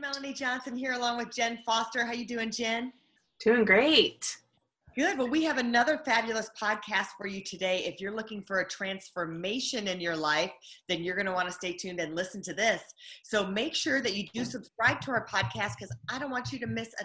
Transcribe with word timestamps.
Melanie 0.00 0.32
Johnson 0.32 0.76
here 0.76 0.92
along 0.92 1.18
with 1.18 1.34
Jen 1.34 1.58
Foster. 1.66 2.06
How 2.06 2.12
you 2.12 2.26
doing, 2.26 2.50
Jen? 2.50 2.92
Doing 3.40 3.64
great. 3.64 4.36
Good. 4.96 5.18
Well, 5.18 5.28
we 5.28 5.44
have 5.44 5.58
another 5.58 5.98
fabulous 6.04 6.50
podcast 6.60 7.08
for 7.16 7.26
you 7.26 7.42
today. 7.42 7.84
If 7.84 8.00
you're 8.00 8.14
looking 8.14 8.42
for 8.42 8.60
a 8.60 8.68
transformation 8.68 9.86
in 9.86 10.00
your 10.00 10.16
life, 10.16 10.50
then 10.88 11.04
you're 11.04 11.14
going 11.14 11.26
to 11.26 11.32
want 11.32 11.46
to 11.46 11.52
stay 11.52 11.72
tuned 11.72 12.00
and 12.00 12.16
listen 12.16 12.42
to 12.42 12.52
this. 12.52 12.82
So 13.22 13.46
make 13.46 13.74
sure 13.74 14.00
that 14.00 14.14
you 14.14 14.26
do 14.34 14.44
subscribe 14.44 15.00
to 15.02 15.12
our 15.12 15.26
podcast 15.26 15.74
because 15.78 15.94
I 16.10 16.18
don't 16.18 16.30
want 16.30 16.52
you 16.52 16.58
to 16.60 16.66
miss 16.66 16.94
a 17.00 17.04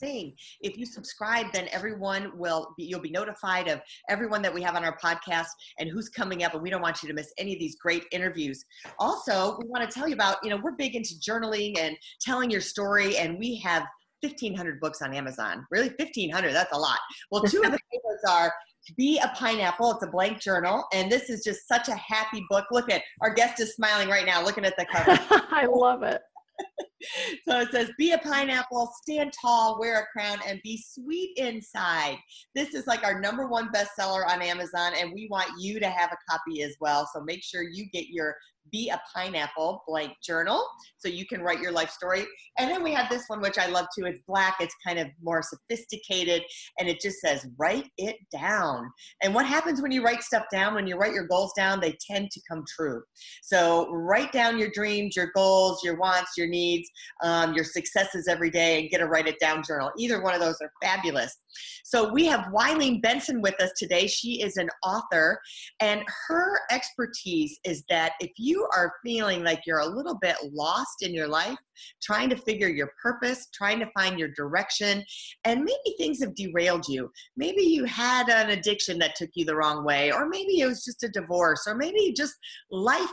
thing. 0.00 0.34
If 0.60 0.76
you 0.76 0.86
subscribe, 0.86 1.46
then 1.52 1.68
everyone 1.70 2.32
will 2.36 2.74
be, 2.76 2.84
you'll 2.84 3.00
be 3.00 3.10
notified 3.10 3.68
of 3.68 3.80
everyone 4.08 4.42
that 4.42 4.52
we 4.52 4.62
have 4.62 4.76
on 4.76 4.84
our 4.84 4.98
podcast 4.98 5.48
and 5.78 5.88
who's 5.88 6.08
coming 6.08 6.42
up. 6.42 6.54
And 6.54 6.62
we 6.62 6.70
don't 6.70 6.82
want 6.82 7.02
you 7.02 7.08
to 7.08 7.14
miss 7.14 7.32
any 7.38 7.52
of 7.52 7.58
these 7.58 7.76
great 7.76 8.04
interviews. 8.10 8.64
Also, 8.98 9.58
we 9.60 9.68
want 9.68 9.88
to 9.88 9.94
tell 9.94 10.08
you 10.08 10.14
about, 10.14 10.38
you 10.42 10.50
know, 10.50 10.58
we're 10.62 10.72
big 10.72 10.94
into 10.94 11.14
journaling 11.14 11.78
and 11.78 11.96
telling 12.20 12.50
your 12.50 12.60
story, 12.60 13.16
and 13.16 13.38
we 13.38 13.56
have 13.56 13.84
1,500 14.22 14.80
books 14.80 15.02
on 15.02 15.14
Amazon. 15.14 15.66
Really, 15.70 15.88
1,500, 15.88 16.52
that's 16.52 16.72
a 16.72 16.78
lot. 16.78 16.98
Well, 17.30 17.42
two 17.42 17.62
of 17.62 17.72
the 17.72 17.78
favorites 17.92 18.24
are 18.28 18.52
Be 18.96 19.18
a 19.18 19.28
Pineapple. 19.34 19.92
It's 19.92 20.04
a 20.04 20.08
blank 20.08 20.40
journal. 20.40 20.84
And 20.92 21.10
this 21.10 21.30
is 21.30 21.42
just 21.42 21.66
such 21.66 21.88
a 21.88 21.94
happy 21.94 22.44
book. 22.50 22.66
Look 22.70 22.90
at 22.90 23.02
our 23.22 23.32
guest 23.32 23.60
is 23.60 23.74
smiling 23.74 24.08
right 24.08 24.26
now, 24.26 24.44
looking 24.44 24.64
at 24.64 24.76
the 24.76 24.86
cover. 24.86 25.18
I 25.50 25.66
love 25.66 26.02
it. 26.02 26.20
so 27.48 27.60
it 27.60 27.70
says, 27.70 27.90
Be 27.98 28.12
a 28.12 28.18
pineapple, 28.18 28.90
stand 29.02 29.32
tall, 29.40 29.78
wear 29.78 30.00
a 30.00 30.06
crown, 30.06 30.38
and 30.46 30.60
be 30.62 30.82
sweet 30.84 31.32
inside. 31.36 32.16
This 32.54 32.74
is 32.74 32.86
like 32.86 33.04
our 33.04 33.20
number 33.20 33.48
one 33.48 33.70
bestseller 33.72 34.26
on 34.28 34.42
Amazon, 34.42 34.92
and 34.96 35.12
we 35.12 35.28
want 35.30 35.50
you 35.58 35.80
to 35.80 35.88
have 35.88 36.12
a 36.12 36.30
copy 36.30 36.62
as 36.62 36.76
well. 36.80 37.08
So 37.12 37.22
make 37.22 37.42
sure 37.42 37.62
you 37.62 37.86
get 37.92 38.08
your 38.08 38.34
be 38.70 38.90
a 38.90 39.00
Pineapple 39.14 39.82
blank 39.86 40.12
journal 40.22 40.66
so 40.98 41.08
you 41.08 41.26
can 41.26 41.42
write 41.42 41.60
your 41.60 41.72
life 41.72 41.90
story. 41.90 42.26
And 42.58 42.70
then 42.70 42.82
we 42.82 42.92
have 42.92 43.08
this 43.08 43.24
one, 43.28 43.40
which 43.40 43.58
I 43.58 43.66
love 43.66 43.86
too. 43.96 44.06
It's 44.06 44.20
black, 44.26 44.56
it's 44.60 44.74
kind 44.86 44.98
of 44.98 45.08
more 45.22 45.42
sophisticated, 45.42 46.42
and 46.78 46.88
it 46.88 47.00
just 47.00 47.20
says, 47.20 47.46
Write 47.58 47.88
it 47.98 48.16
down. 48.32 48.90
And 49.22 49.34
what 49.34 49.46
happens 49.46 49.80
when 49.82 49.92
you 49.92 50.04
write 50.04 50.22
stuff 50.22 50.44
down, 50.52 50.74
when 50.74 50.86
you 50.86 50.96
write 50.96 51.12
your 51.12 51.26
goals 51.26 51.52
down, 51.56 51.80
they 51.80 51.96
tend 52.10 52.30
to 52.30 52.40
come 52.50 52.64
true. 52.68 53.02
So 53.42 53.90
write 53.90 54.32
down 54.32 54.58
your 54.58 54.70
dreams, 54.72 55.16
your 55.16 55.30
goals, 55.34 55.82
your 55.84 55.98
wants, 55.98 56.32
your 56.36 56.48
needs, 56.48 56.88
um, 57.22 57.54
your 57.54 57.64
successes 57.64 58.28
every 58.28 58.50
day, 58.50 58.80
and 58.80 58.90
get 58.90 59.00
a 59.00 59.06
write 59.06 59.26
it 59.26 59.38
down 59.40 59.62
journal. 59.66 59.90
Either 59.98 60.22
one 60.22 60.34
of 60.34 60.40
those 60.40 60.56
are 60.60 60.70
fabulous. 60.82 61.36
So 61.84 62.12
we 62.12 62.26
have 62.26 62.46
Wylene 62.52 63.02
Benson 63.02 63.42
with 63.42 63.60
us 63.60 63.70
today. 63.76 64.06
She 64.06 64.42
is 64.42 64.56
an 64.56 64.68
author, 64.84 65.40
and 65.80 66.02
her 66.28 66.60
expertise 66.70 67.58
is 67.64 67.84
that 67.88 68.12
if 68.20 68.30
you 68.36 68.59
are 68.74 68.94
feeling 69.04 69.42
like 69.44 69.62
you're 69.66 69.80
a 69.80 69.86
little 69.86 70.18
bit 70.20 70.36
lost 70.52 71.02
in 71.02 71.14
your 71.14 71.28
life, 71.28 71.58
trying 72.02 72.30
to 72.30 72.36
figure 72.36 72.68
your 72.68 72.92
purpose, 73.02 73.48
trying 73.54 73.78
to 73.80 73.90
find 73.96 74.18
your 74.18 74.30
direction, 74.36 75.04
and 75.44 75.60
maybe 75.60 75.96
things 75.98 76.20
have 76.20 76.34
derailed 76.34 76.86
you. 76.88 77.10
Maybe 77.36 77.62
you 77.62 77.84
had 77.84 78.28
an 78.28 78.50
addiction 78.50 78.98
that 78.98 79.16
took 79.16 79.30
you 79.34 79.44
the 79.44 79.56
wrong 79.56 79.84
way, 79.84 80.12
or 80.12 80.28
maybe 80.28 80.60
it 80.60 80.66
was 80.66 80.84
just 80.84 81.02
a 81.02 81.08
divorce, 81.08 81.64
or 81.66 81.74
maybe 81.74 82.12
just 82.12 82.34
life 82.70 83.10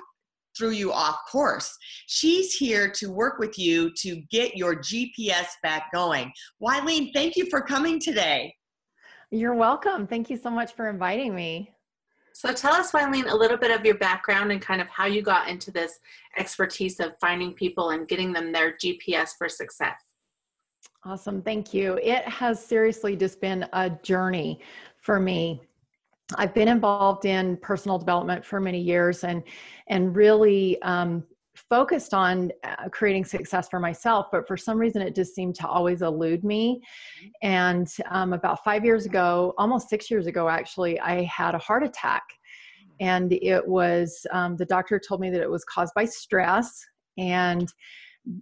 threw 0.57 0.71
you 0.71 0.91
off 0.91 1.17
course. 1.31 1.71
She's 2.07 2.53
here 2.53 2.89
to 2.95 3.11
work 3.11 3.37
with 3.39 3.59
you 3.59 3.91
to 3.97 4.21
get 4.31 4.57
your 4.57 4.75
GPS 4.75 5.47
back 5.61 5.91
going. 5.93 6.31
Wylene, 6.61 7.13
thank 7.13 7.35
you 7.35 7.47
for 7.49 7.61
coming 7.61 7.99
today. 7.99 8.53
You're 9.29 9.55
welcome. 9.55 10.07
Thank 10.07 10.29
you 10.29 10.37
so 10.37 10.49
much 10.49 10.73
for 10.73 10.89
inviting 10.89 11.35
me. 11.35 11.73
So 12.37 12.53
tell 12.53 12.75
us, 12.75 12.91
Wylene, 12.91 13.31
a 13.31 13.35
little 13.35 13.57
bit 13.57 13.71
of 13.71 13.83
your 13.83 13.97
background 13.97 14.51
and 14.51 14.61
kind 14.61 14.79
of 14.79 14.87
how 14.89 15.07
you 15.07 15.23
got 15.23 15.47
into 15.47 15.71
this 15.71 15.97
expertise 16.37 16.99
of 16.99 17.13
finding 17.19 17.51
people 17.51 17.89
and 17.89 18.07
getting 18.07 18.31
them 18.31 18.51
their 18.51 18.73
GPS 18.73 19.29
for 19.35 19.49
success. 19.49 19.99
Awesome. 21.03 21.41
Thank 21.41 21.73
you. 21.73 21.97
It 22.03 22.23
has 22.25 22.63
seriously 22.63 23.15
just 23.15 23.41
been 23.41 23.65
a 23.73 23.89
journey 23.89 24.59
for 25.01 25.19
me. 25.19 25.61
I've 26.35 26.53
been 26.53 26.67
involved 26.67 27.25
in 27.25 27.57
personal 27.57 27.97
development 27.97 28.45
for 28.45 28.59
many 28.59 28.81
years 28.81 29.23
and 29.23 29.41
and 29.87 30.15
really 30.15 30.79
um, 30.83 31.23
focused 31.69 32.13
on 32.13 32.51
uh, 32.63 32.87
creating 32.91 33.25
success 33.25 33.67
for 33.69 33.79
myself, 33.79 34.27
but 34.31 34.47
for 34.47 34.55
some 34.55 34.77
reason 34.77 35.01
it 35.01 35.15
just 35.15 35.35
seemed 35.35 35.55
to 35.55 35.67
always 35.67 36.01
elude 36.01 36.43
me. 36.43 36.81
And 37.41 37.87
um, 38.09 38.33
about 38.33 38.63
five 38.63 38.85
years 38.85 39.05
ago, 39.05 39.53
almost 39.57 39.89
six 39.89 40.09
years 40.09 40.27
ago, 40.27 40.47
actually, 40.47 40.99
I 40.99 41.23
had 41.23 41.55
a 41.55 41.59
heart 41.59 41.83
attack. 41.83 42.23
And 42.99 43.33
it 43.33 43.67
was, 43.67 44.25
um, 44.31 44.55
the 44.55 44.65
doctor 44.65 44.99
told 44.99 45.21
me 45.21 45.29
that 45.29 45.41
it 45.41 45.49
was 45.49 45.63
caused 45.65 45.93
by 45.93 46.05
stress. 46.05 46.83
And 47.17 47.71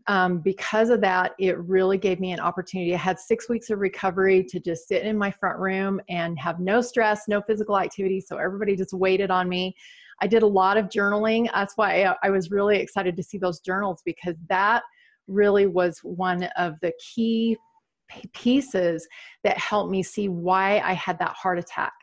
um, 0.08 0.40
because 0.40 0.90
of 0.90 1.02
that, 1.02 1.34
it 1.40 1.58
really 1.60 1.98
gave 1.98 2.20
me 2.20 2.32
an 2.32 2.40
opportunity. 2.40 2.94
I 2.94 2.98
had 2.98 3.20
six 3.20 3.50
weeks 3.50 3.70
of 3.70 3.80
recovery 3.80 4.44
to 4.46 4.60
just 4.60 4.88
sit 4.88 5.04
in 5.04 5.18
my 5.18 5.30
front 5.30 5.60
room 5.60 6.02
and 6.10 6.40
have 6.40 6.60
no 6.60 6.82
stress, 6.82 7.24
no 7.28 7.42
physical 7.42 7.78
activity. 7.78 8.22
So 8.22 8.38
everybody 8.38 8.76
just 8.76 8.94
waited 8.94 9.30
on 9.30 9.50
me. 9.50 9.76
I 10.22 10.28
did 10.28 10.44
a 10.44 10.48
lot 10.48 10.78
of 10.78 10.88
journaling. 10.88 11.50
That's 11.54 11.74
why 11.76 12.16
I, 12.24 12.30
was 12.30 12.52
really 12.52 12.78
excited 12.78 13.16
to 13.18 13.24
see 13.24 13.38
those 13.38 13.60
journals 13.60 14.02
because 14.06 14.36
that 14.50 14.84
really 15.28 15.68
was 15.68 16.00
one 16.00 16.44
of 16.58 16.80
the 16.82 16.94
key 17.00 17.58
pieces 18.34 19.08
that 19.44 19.58
helped 19.58 19.92
me 19.92 20.04
see 20.04 20.30
why 20.30 20.80
I 20.80 20.94
had 20.94 21.20
that 21.20 21.34
heart 21.34 21.60
attack. 21.60 21.94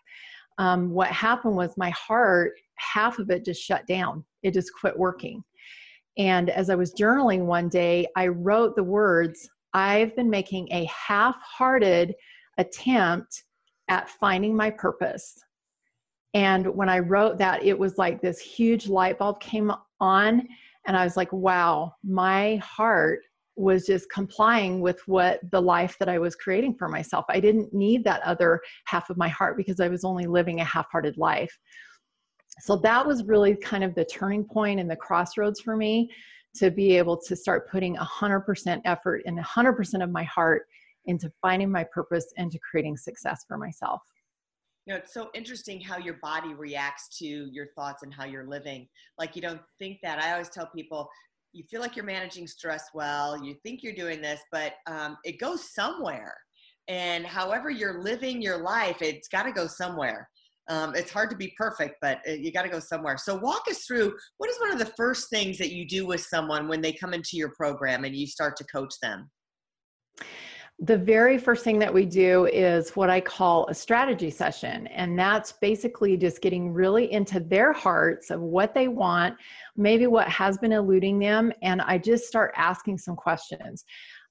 Um, 0.59 0.91
what 0.91 1.09
happened 1.09 1.56
was 1.56 1.77
my 1.77 1.91
heart, 1.91 2.53
half 2.75 3.19
of 3.19 3.31
it 3.31 3.45
just 3.45 3.62
shut 3.62 3.87
down, 3.87 4.25
it 4.43 4.53
just 4.53 4.73
quit 4.79 4.99
working. 4.99 5.43
And 6.19 6.50
as 6.50 6.69
I 6.69 6.75
was 6.75 6.93
journaling 6.94 7.47
one 7.47 7.69
day, 7.69 8.06
I 8.17 8.27
wrote 8.27 8.77
the 8.77 8.84
words 8.84 9.49
I've 9.73 10.15
been 10.15 10.29
making 10.29 10.69
a 10.71 10.84
half 10.84 11.37
hearted 11.41 12.15
attempt 12.59 13.44
at 13.89 14.11
finding 14.11 14.55
my 14.55 14.71
purpose. 14.71 15.43
And 16.34 16.66
when 16.75 16.88
I 16.88 16.98
wrote 16.98 17.38
that, 17.38 17.62
it 17.65 17.78
was 17.78 17.98
like 17.98 18.20
this 18.20 18.41
huge 18.41 18.88
light 18.88 19.19
bulb 19.19 19.41
came 19.41 19.72
on. 20.00 20.48
And 20.87 20.97
I 20.97 21.04
was 21.04 21.16
like, 21.16 21.32
wow, 21.32 21.94
my 22.03 22.56
heart 22.56 23.20
was 23.56 23.84
just 23.84 24.10
complying 24.10 24.81
with 24.81 25.00
what 25.06 25.41
the 25.50 25.60
life 25.60 25.97
that 25.98 26.09
I 26.09 26.19
was 26.19 26.34
creating 26.34 26.75
for 26.75 26.88
myself. 26.88 27.26
I 27.28 27.38
didn't 27.38 27.75
need 27.75 28.03
that 28.04 28.22
other 28.22 28.60
half 28.87 29.10
of 29.10 29.19
my 29.19 29.28
heart 29.28 29.59
because 29.59 29.78
I 29.78 29.88
was 29.88 30.04
only 30.04 30.26
living 30.26 30.60
a 30.60 30.65
half 30.65 30.87
hearted 30.91 31.19
life. 31.19 31.56
So 32.60 32.76
that 32.76 33.06
was 33.06 33.25
really 33.25 33.54
kind 33.54 33.84
of 33.84 33.94
the 33.94 34.06
turning 34.06 34.44
point 34.44 34.81
and 34.81 34.91
the 34.91 34.97
crossroads 34.97 35.60
for 35.60 35.76
me 35.76 36.10
to 36.56 36.70
be 36.70 36.97
able 36.97 37.16
to 37.16 37.37
start 37.37 37.70
putting 37.70 37.97
100% 37.97 38.81
effort 38.84 39.22
and 39.26 39.38
100% 39.38 40.03
of 40.03 40.10
my 40.10 40.25
heart 40.25 40.66
into 41.06 41.31
finding 41.43 41.70
my 41.70 41.84
purpose 41.84 42.32
and 42.37 42.50
to 42.53 42.59
creating 42.59 42.97
success 42.97 43.44
for 43.47 43.59
myself 43.59 44.00
you 44.87 44.93
know 44.93 44.98
it's 44.98 45.15
so 45.15 45.31
interesting 45.34 45.81
how 45.81 45.98
your 45.98 46.19
body 46.22 46.54
reacts 46.54 47.16
to 47.19 47.26
your 47.26 47.69
thoughts 47.76 48.03
and 48.03 48.12
how 48.12 48.25
you're 48.25 48.47
living. 48.47 48.88
Like 49.19 49.37
you 49.37 49.43
don't 49.43 49.60
think 49.79 49.99
that. 50.02 50.19
I 50.19 50.32
always 50.32 50.49
tell 50.49 50.69
people 50.75 51.08
you 51.52 51.64
feel 51.70 51.81
like 51.81 51.96
you're 51.96 52.05
managing 52.05 52.46
stress 52.46 52.87
well 52.94 53.43
you 53.44 53.55
think 53.62 53.82
you're 53.82 53.94
doing 53.94 54.20
this 54.23 54.40
but 54.50 54.75
um, 54.87 55.17
it 55.25 55.38
goes 55.38 55.73
somewhere. 55.75 56.34
And 56.88 57.25
however 57.25 57.70
you're 57.70 58.02
living 58.02 58.43
your 58.43 58.58
life 58.58 59.02
it's 59.02 59.29
got 59.29 59.44
to 59.44 59.52
go 59.52 59.67
somewhere. 59.67 60.29
Um, 60.69 60.94
it's 60.94 61.11
hard 61.11 61.31
to 61.31 61.37
be 61.37 61.52
perfect 61.56 61.96
but 62.00 62.19
uh, 62.28 62.32
you 62.32 62.52
got 62.52 62.62
to 62.62 62.69
go 62.69 62.81
somewhere. 62.81 63.17
So 63.19 63.37
walk 63.37 63.64
us 63.70 63.85
through 63.85 64.14
what 64.38 64.50
is 64.50 64.58
one 64.61 64.73
of 64.73 64.78
the 64.78 64.93
first 64.96 65.31
things 65.31 65.58
that 65.58 65.73
you 65.73 65.87
do 65.87 66.06
with 66.06 66.23
someone 66.23 66.69
when 66.69 66.81
they 66.81 66.93
come 66.93 67.14
into 67.14 67.37
your 67.37 67.50
program 67.50 68.05
and 68.05 68.17
you 68.17 68.26
start 68.26 68.56
to 68.56 68.64
coach 68.64 68.94
them 69.00 69.31
the 70.82 70.99
very 70.99 71.38
first 71.38 71.62
thing 71.62 71.79
that 71.79 71.94
we 71.94 72.05
do 72.05 72.46
is 72.46 72.90
what 72.96 73.08
I 73.08 73.20
call 73.20 73.69
a 73.69 73.75
strategy 73.75 74.31
session. 74.31 74.88
And 74.88 75.17
that's 75.17 75.52
basically 75.52 76.17
just 76.17 76.43
getting 76.43 76.73
really 76.73 77.12
into 77.12 77.38
their 77.38 77.73
hearts 77.73 78.31
of 78.32 78.40
what 78.40 78.75
they 78.75 78.88
want, 78.88 79.37
maybe 79.76 80.08
what 80.08 80.29
has 80.29 80.58
been 80.58 80.73
eluding 80.73 81.20
them. 81.20 81.52
And 81.62 81.81
I 81.82 81.99
just 81.99 82.25
start 82.25 82.52
asking 82.56 82.99
some 82.99 83.14
questions. 83.14 83.84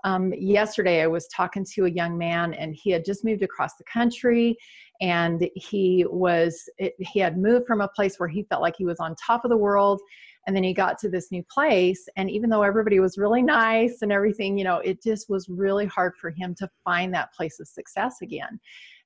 Um, 0.03 0.33
yesterday, 0.33 1.01
I 1.01 1.07
was 1.07 1.25
talking 1.29 1.65
to 1.73 1.85
a 1.85 1.89
young 1.89 2.17
man, 2.17 2.53
and 2.55 2.75
he 2.75 2.89
had 2.89 3.05
just 3.05 3.23
moved 3.23 3.43
across 3.43 3.75
the 3.75 3.85
country 3.85 4.57
and 4.99 5.49
he 5.55 6.05
was 6.09 6.69
he 6.99 7.19
had 7.19 7.37
moved 7.37 7.65
from 7.65 7.81
a 7.81 7.87
place 7.87 8.19
where 8.19 8.29
he 8.29 8.43
felt 8.43 8.61
like 8.61 8.75
he 8.77 8.85
was 8.85 8.99
on 8.99 9.15
top 9.15 9.43
of 9.43 9.49
the 9.49 9.57
world 9.57 9.99
and 10.47 10.55
then 10.55 10.63
he 10.63 10.73
got 10.73 10.97
to 10.99 11.09
this 11.09 11.31
new 11.31 11.43
place 11.51 12.07
and 12.15 12.29
even 12.29 12.49
though 12.49 12.63
everybody 12.63 12.99
was 12.99 13.17
really 13.17 13.41
nice 13.41 14.01
and 14.01 14.11
everything 14.11 14.57
you 14.57 14.63
know 14.63 14.77
it 14.77 15.01
just 15.01 15.29
was 15.29 15.47
really 15.49 15.85
hard 15.85 16.13
for 16.15 16.29
him 16.29 16.55
to 16.55 16.69
find 16.83 17.13
that 17.13 17.33
place 17.33 17.59
of 17.59 17.67
success 17.67 18.17
again. 18.21 18.59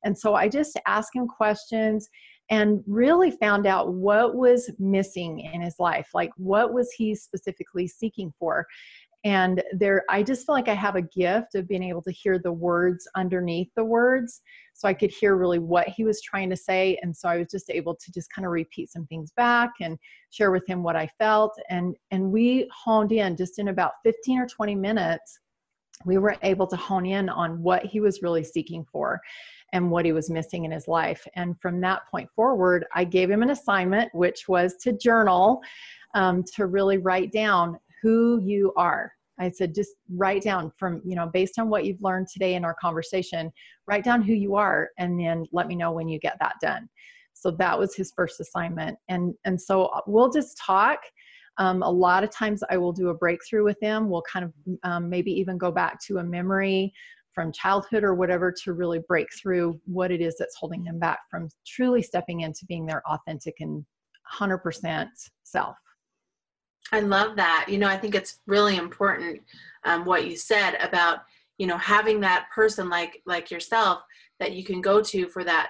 And 0.04 0.18
so 0.18 0.36
i 0.36 0.48
just 0.48 0.80
asked 0.86 1.16
him 1.16 1.28
questions 1.28 2.10
and 2.50 2.84
really 2.86 3.32
found 3.32 3.66
out 3.66 3.94
what 3.94 4.36
was 4.36 4.70
missing 4.78 5.40
in 5.40 5.62
his 5.62 5.76
life 5.80 6.10
like 6.14 6.30
what 6.38 6.74
was 6.74 6.92
he 6.92 7.16
specifically 7.16 7.88
seeking 7.88 8.32
for 8.38 8.68
and 9.26 9.64
there 9.74 10.04
i 10.10 10.24
just 10.24 10.46
feel 10.46 10.56
like 10.56 10.70
i 10.70 10.74
have 10.74 10.96
a 10.96 11.02
gift 11.02 11.56
of 11.56 11.68
being 11.68 11.84
able 11.84 12.02
to 12.02 12.12
hear 12.12 12.40
the 12.40 12.52
words 12.52 13.08
underneath 13.16 13.70
the 13.76 13.84
words. 13.84 14.42
So 14.74 14.88
i 14.88 14.94
could 14.94 15.12
hear 15.12 15.36
really 15.36 15.60
what 15.60 15.90
he 15.90 16.06
was 16.06 16.22
trying 16.22 16.50
to 16.52 16.56
say. 16.56 16.98
And 17.02 17.16
so 17.16 17.28
i 17.28 17.38
was 17.38 17.48
just 17.52 17.70
able 17.70 17.96
to 17.96 18.12
just 18.12 18.32
kind 18.32 18.46
of 18.46 18.52
repeat 18.52 18.90
some 18.92 19.06
things 19.08 19.32
back 19.36 19.72
and 19.82 19.98
share 20.30 20.52
with 20.52 20.66
him 20.68 20.84
what 20.84 20.96
i 20.96 21.08
felt. 21.18 21.60
And 21.70 21.96
and 22.12 22.32
we 22.32 22.70
honed 22.72 23.12
in 23.12 23.36
just 23.36 23.60
in 23.60 23.68
about 23.68 23.94
15 24.04 24.40
or 24.40 24.48
20 24.48 24.76
minutes 24.76 25.40
we 26.06 26.18
were 26.18 26.36
able 26.44 26.68
to 26.68 26.76
hone 26.76 27.06
in 27.06 27.30
on 27.30 27.64
what 27.64 27.86
he 27.86 28.02
was 28.02 28.22
really 28.22 28.44
seeking 28.44 28.86
for 28.92 29.20
and 29.72 29.90
what 29.90 30.06
he 30.06 30.12
was 30.12 30.30
missing 30.30 30.66
in 30.66 30.72
his 30.72 30.90
life. 30.90 31.26
And 31.36 31.60
from 31.60 31.82
that 31.82 32.02
point 32.12 32.30
forward 32.36 32.86
i 32.94 33.04
gave 33.04 33.32
him 33.32 33.42
an 33.42 33.50
assignment 33.50 34.14
which 34.14 34.48
was 34.48 34.76
to 34.84 34.94
journal 34.94 35.62
um, 36.14 36.44
to 36.56 36.66
really 36.66 36.98
write 36.98 37.32
down 37.32 37.78
who 38.02 38.40
you 38.42 38.74
are. 38.78 39.12
I 39.38 39.52
said, 39.52 39.76
just 39.76 39.92
write 40.14 40.44
down 40.44 40.72
from, 40.78 41.02
you 41.04 41.16
know, 41.16 41.28
based 41.28 41.60
on 41.60 41.70
what 41.70 41.86
you've 41.86 42.02
learned 42.02 42.28
today 42.32 42.56
in 42.56 42.64
our 42.64 42.76
conversation, 42.80 43.52
write 43.86 44.04
down 44.04 44.22
who 44.22 44.34
you 44.34 44.56
are 44.56 44.90
and 44.98 45.20
then 45.20 45.46
let 45.52 45.68
me 45.68 45.76
know 45.76 45.92
when 45.92 46.08
you 46.08 46.20
get 46.20 46.38
that 46.40 46.56
done. 46.62 46.88
So 47.34 47.52
that 47.52 47.78
was 47.78 47.94
his 47.96 48.14
first 48.16 48.40
assignment. 48.40 48.98
And, 49.10 49.34
and 49.44 49.60
so 49.60 49.92
we'll 50.08 50.32
just 50.32 50.58
talk. 50.58 51.00
Um, 51.58 51.84
a 51.84 51.90
lot 51.90 52.24
of 52.24 52.32
times 52.32 52.64
I 52.70 52.78
will 52.78 52.94
do 52.94 53.10
a 53.10 53.14
breakthrough 53.14 53.64
with 53.64 53.80
them. 53.82 54.10
We'll 54.10 54.24
kind 54.24 54.46
of 54.46 54.54
um, 54.84 55.10
maybe 55.10 55.32
even 55.32 55.58
go 55.58 55.72
back 55.72 56.00
to 56.08 56.20
a 56.20 56.24
memory 56.24 56.94
from 57.34 57.52
childhood 57.52 58.04
or 58.04 58.16
whatever 58.16 58.54
to 58.64 58.74
really 58.74 59.00
break 59.08 59.28
through 59.38 59.80
what 59.86 60.10
it 60.12 60.22
is 60.22 60.38
that's 60.40 60.56
holding 60.56 60.84
them 60.86 60.98
back 60.98 61.20
from 61.30 61.50
truly 61.68 62.02
stepping 62.02 62.42
into 62.42 62.66
being 62.66 62.86
their 62.86 63.04
authentic 63.10 63.56
and 63.60 63.86
100% 64.34 65.08
self. 65.44 65.76
I 66.92 67.00
love 67.00 67.36
that. 67.36 67.66
You 67.68 67.78
know, 67.78 67.88
I 67.88 67.98
think 67.98 68.16
it's 68.16 68.40
really 68.48 68.78
important 68.78 69.42
um, 69.86 70.06
what 70.06 70.28
you 70.28 70.36
said 70.38 70.76
about 70.82 71.20
you 71.58 71.68
know 71.68 71.78
having 71.78 72.20
that 72.22 72.48
person 72.54 72.90
like 72.90 73.22
like 73.26 73.50
yourself 73.50 74.00
that 74.40 74.54
you 74.54 74.64
can 74.64 74.82
go 74.82 75.02
to 75.02 75.28
for 75.30 75.44
that 75.44 75.70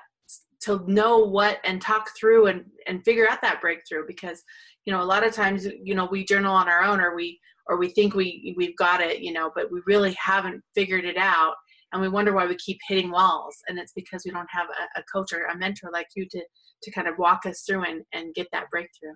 to 0.61 0.83
know 0.87 1.19
what 1.19 1.59
and 1.63 1.81
talk 1.81 2.09
through 2.17 2.47
and 2.47 2.65
and 2.87 3.03
figure 3.05 3.29
out 3.29 3.41
that 3.41 3.61
breakthrough 3.61 4.05
because 4.07 4.43
you 4.85 4.93
know 4.93 5.01
a 5.01 5.03
lot 5.03 5.25
of 5.25 5.33
times 5.33 5.67
you 5.83 5.93
know 5.93 6.05
we 6.05 6.25
journal 6.25 6.55
on 6.55 6.67
our 6.67 6.81
own 6.81 6.99
or 6.99 7.15
we 7.15 7.39
or 7.67 7.77
we 7.77 7.89
think 7.89 8.15
we 8.15 8.53
we've 8.57 8.75
got 8.77 9.01
it 9.01 9.19
you 9.19 9.31
know 9.31 9.51
but 9.55 9.71
we 9.71 9.79
really 9.85 10.15
haven't 10.19 10.61
figured 10.73 11.05
it 11.05 11.17
out 11.17 11.53
and 11.93 12.01
we 12.01 12.09
wonder 12.09 12.33
why 12.33 12.45
we 12.47 12.55
keep 12.55 12.79
hitting 12.87 13.11
walls 13.11 13.55
and 13.67 13.77
it's 13.77 13.93
because 13.93 14.23
we 14.25 14.31
don't 14.31 14.49
have 14.49 14.67
a, 14.67 14.99
a 14.99 15.03
coach 15.03 15.33
or 15.33 15.45
a 15.45 15.57
mentor 15.57 15.89
like 15.93 16.07
you 16.15 16.25
to 16.27 16.41
to 16.81 16.91
kind 16.91 17.07
of 17.07 17.17
walk 17.19 17.45
us 17.45 17.61
through 17.61 17.83
and 17.83 18.01
and 18.13 18.33
get 18.33 18.47
that 18.51 18.69
breakthrough 18.71 19.13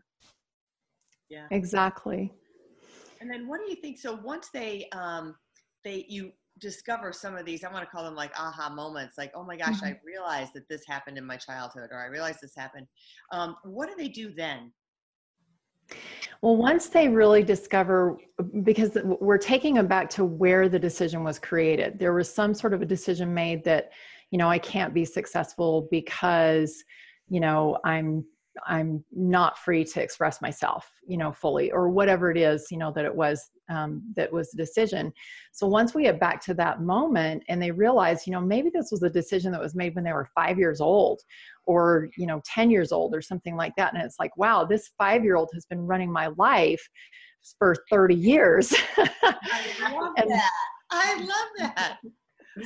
yeah. 1.29 1.47
Exactly. 1.51 2.31
And 3.21 3.29
then 3.29 3.47
what 3.47 3.59
do 3.59 3.69
you 3.69 3.75
think 3.75 3.97
so 3.97 4.15
once 4.23 4.49
they 4.53 4.87
um 4.93 5.35
they 5.83 6.05
you 6.07 6.31
discover 6.59 7.13
some 7.13 7.37
of 7.37 7.45
these 7.45 7.63
i 7.63 7.71
want 7.71 7.85
to 7.85 7.89
call 7.89 8.03
them 8.03 8.15
like 8.15 8.37
aha 8.37 8.69
moments 8.69 9.17
like 9.17 9.31
oh 9.33 9.45
my 9.45 9.55
gosh 9.55 9.77
mm-hmm. 9.77 9.85
i 9.85 9.99
realized 10.05 10.51
that 10.53 10.67
this 10.67 10.81
happened 10.85 11.17
in 11.17 11.25
my 11.25 11.37
childhood 11.37 11.87
or 11.91 11.99
i 11.99 12.07
realized 12.07 12.39
this 12.41 12.53
happened 12.55 12.85
um, 13.31 13.55
what 13.63 13.87
do 13.87 13.95
they 13.95 14.09
do 14.09 14.33
then? 14.33 14.71
Well, 16.41 16.55
once 16.55 16.87
they 16.87 17.07
really 17.07 17.43
discover, 17.43 18.17
because 18.63 18.97
we're 19.03 19.37
taking 19.37 19.73
them 19.73 19.87
back 19.87 20.09
to 20.11 20.23
where 20.23 20.69
the 20.69 20.79
decision 20.79 21.23
was 21.23 21.39
created, 21.39 21.99
there 21.99 22.13
was 22.13 22.31
some 22.31 22.53
sort 22.53 22.73
of 22.73 22.81
a 22.81 22.85
decision 22.85 23.33
made 23.33 23.63
that, 23.65 23.89
you 24.31 24.37
know, 24.37 24.49
I 24.49 24.59
can't 24.59 24.93
be 24.93 25.03
successful 25.03 25.87
because, 25.91 26.83
you 27.27 27.39
know, 27.39 27.77
I'm 27.83 28.23
i'm 28.67 29.03
not 29.11 29.57
free 29.57 29.83
to 29.83 30.01
express 30.01 30.41
myself 30.41 30.89
you 31.07 31.17
know 31.17 31.31
fully 31.31 31.71
or 31.71 31.89
whatever 31.89 32.31
it 32.31 32.37
is 32.37 32.67
you 32.71 32.77
know 32.77 32.91
that 32.91 33.05
it 33.05 33.15
was 33.15 33.51
um, 33.69 34.01
that 34.15 34.31
was 34.31 34.49
the 34.51 34.57
decision. 34.57 35.13
So 35.51 35.67
once 35.67 35.93
we 35.93 36.03
get 36.03 36.19
back 36.19 36.43
to 36.45 36.53
that 36.55 36.81
moment 36.81 37.43
and 37.47 37.61
they 37.61 37.71
realize 37.71 38.25
you 38.25 38.33
know 38.33 38.41
maybe 38.41 38.69
this 38.73 38.89
was 38.91 39.03
a 39.03 39.09
decision 39.09 39.51
that 39.51 39.61
was 39.61 39.75
made 39.75 39.95
when 39.95 40.03
they 40.03 40.13
were 40.13 40.27
five 40.35 40.57
years 40.57 40.81
old 40.81 41.21
or 41.65 42.09
you 42.17 42.25
know 42.25 42.41
10 42.45 42.71
years 42.71 42.91
old 42.91 43.13
or 43.13 43.21
something 43.21 43.55
like 43.55 43.73
that 43.77 43.93
and 43.93 44.01
it's 44.03 44.19
like 44.19 44.35
wow 44.37 44.65
this 44.65 44.89
five 44.97 45.23
year 45.23 45.35
old 45.35 45.49
has 45.53 45.65
been 45.65 45.85
running 45.85 46.11
my 46.11 46.27
life 46.37 46.81
for 47.57 47.75
30 47.89 48.15
years. 48.15 48.73
I 48.97 49.93
love 49.93 50.13
and, 50.17 50.29
that. 50.29 50.51
I 50.91 51.15
love 51.19 51.49
that 51.75 51.99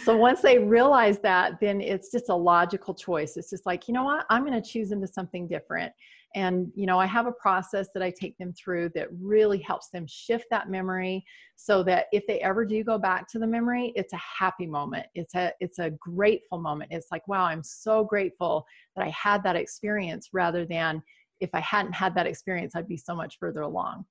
so 0.03 0.17
once 0.17 0.41
they 0.41 0.57
realize 0.57 1.19
that, 1.19 1.59
then 1.59 1.81
it's 1.81 2.11
just 2.11 2.29
a 2.29 2.35
logical 2.35 2.93
choice. 2.93 3.37
It's 3.37 3.49
just 3.49 3.65
like, 3.65 3.87
you 3.87 3.93
know 3.93 4.03
what, 4.03 4.25
I'm 4.29 4.45
going 4.45 4.59
to 4.59 4.67
choose 4.67 4.91
into 4.91 5.07
something 5.07 5.47
different. 5.47 5.91
And, 6.35 6.71
you 6.75 6.87
know, 6.87 6.99
I 6.99 7.05
have 7.05 7.27
a 7.27 7.31
process 7.31 7.89
that 7.93 8.01
I 8.01 8.09
take 8.09 8.37
them 8.37 8.53
through 8.53 8.89
that 8.95 9.07
really 9.21 9.59
helps 9.59 9.89
them 9.89 10.07
shift 10.07 10.45
that 10.49 10.69
memory 10.69 11.23
so 11.55 11.83
that 11.83 12.07
if 12.11 12.25
they 12.27 12.39
ever 12.39 12.65
do 12.65 12.83
go 12.83 12.97
back 12.97 13.27
to 13.29 13.39
the 13.39 13.45
memory, 13.45 13.93
it's 13.95 14.13
a 14.13 14.17
happy 14.17 14.65
moment. 14.65 15.05
It's 15.13 15.35
a, 15.35 15.51
it's 15.59 15.77
a 15.77 15.91
grateful 15.91 16.57
moment. 16.57 16.91
It's 16.91 17.11
like, 17.11 17.27
wow, 17.27 17.43
I'm 17.43 17.63
so 17.63 18.03
grateful 18.03 18.65
that 18.95 19.05
I 19.05 19.09
had 19.09 19.43
that 19.43 19.55
experience 19.55 20.29
rather 20.33 20.65
than 20.65 21.03
if 21.39 21.51
I 21.53 21.59
hadn't 21.59 21.93
had 21.93 22.15
that 22.15 22.25
experience, 22.25 22.75
I'd 22.75 22.87
be 22.87 22.97
so 22.97 23.15
much 23.15 23.37
further 23.39 23.61
along. 23.61 24.05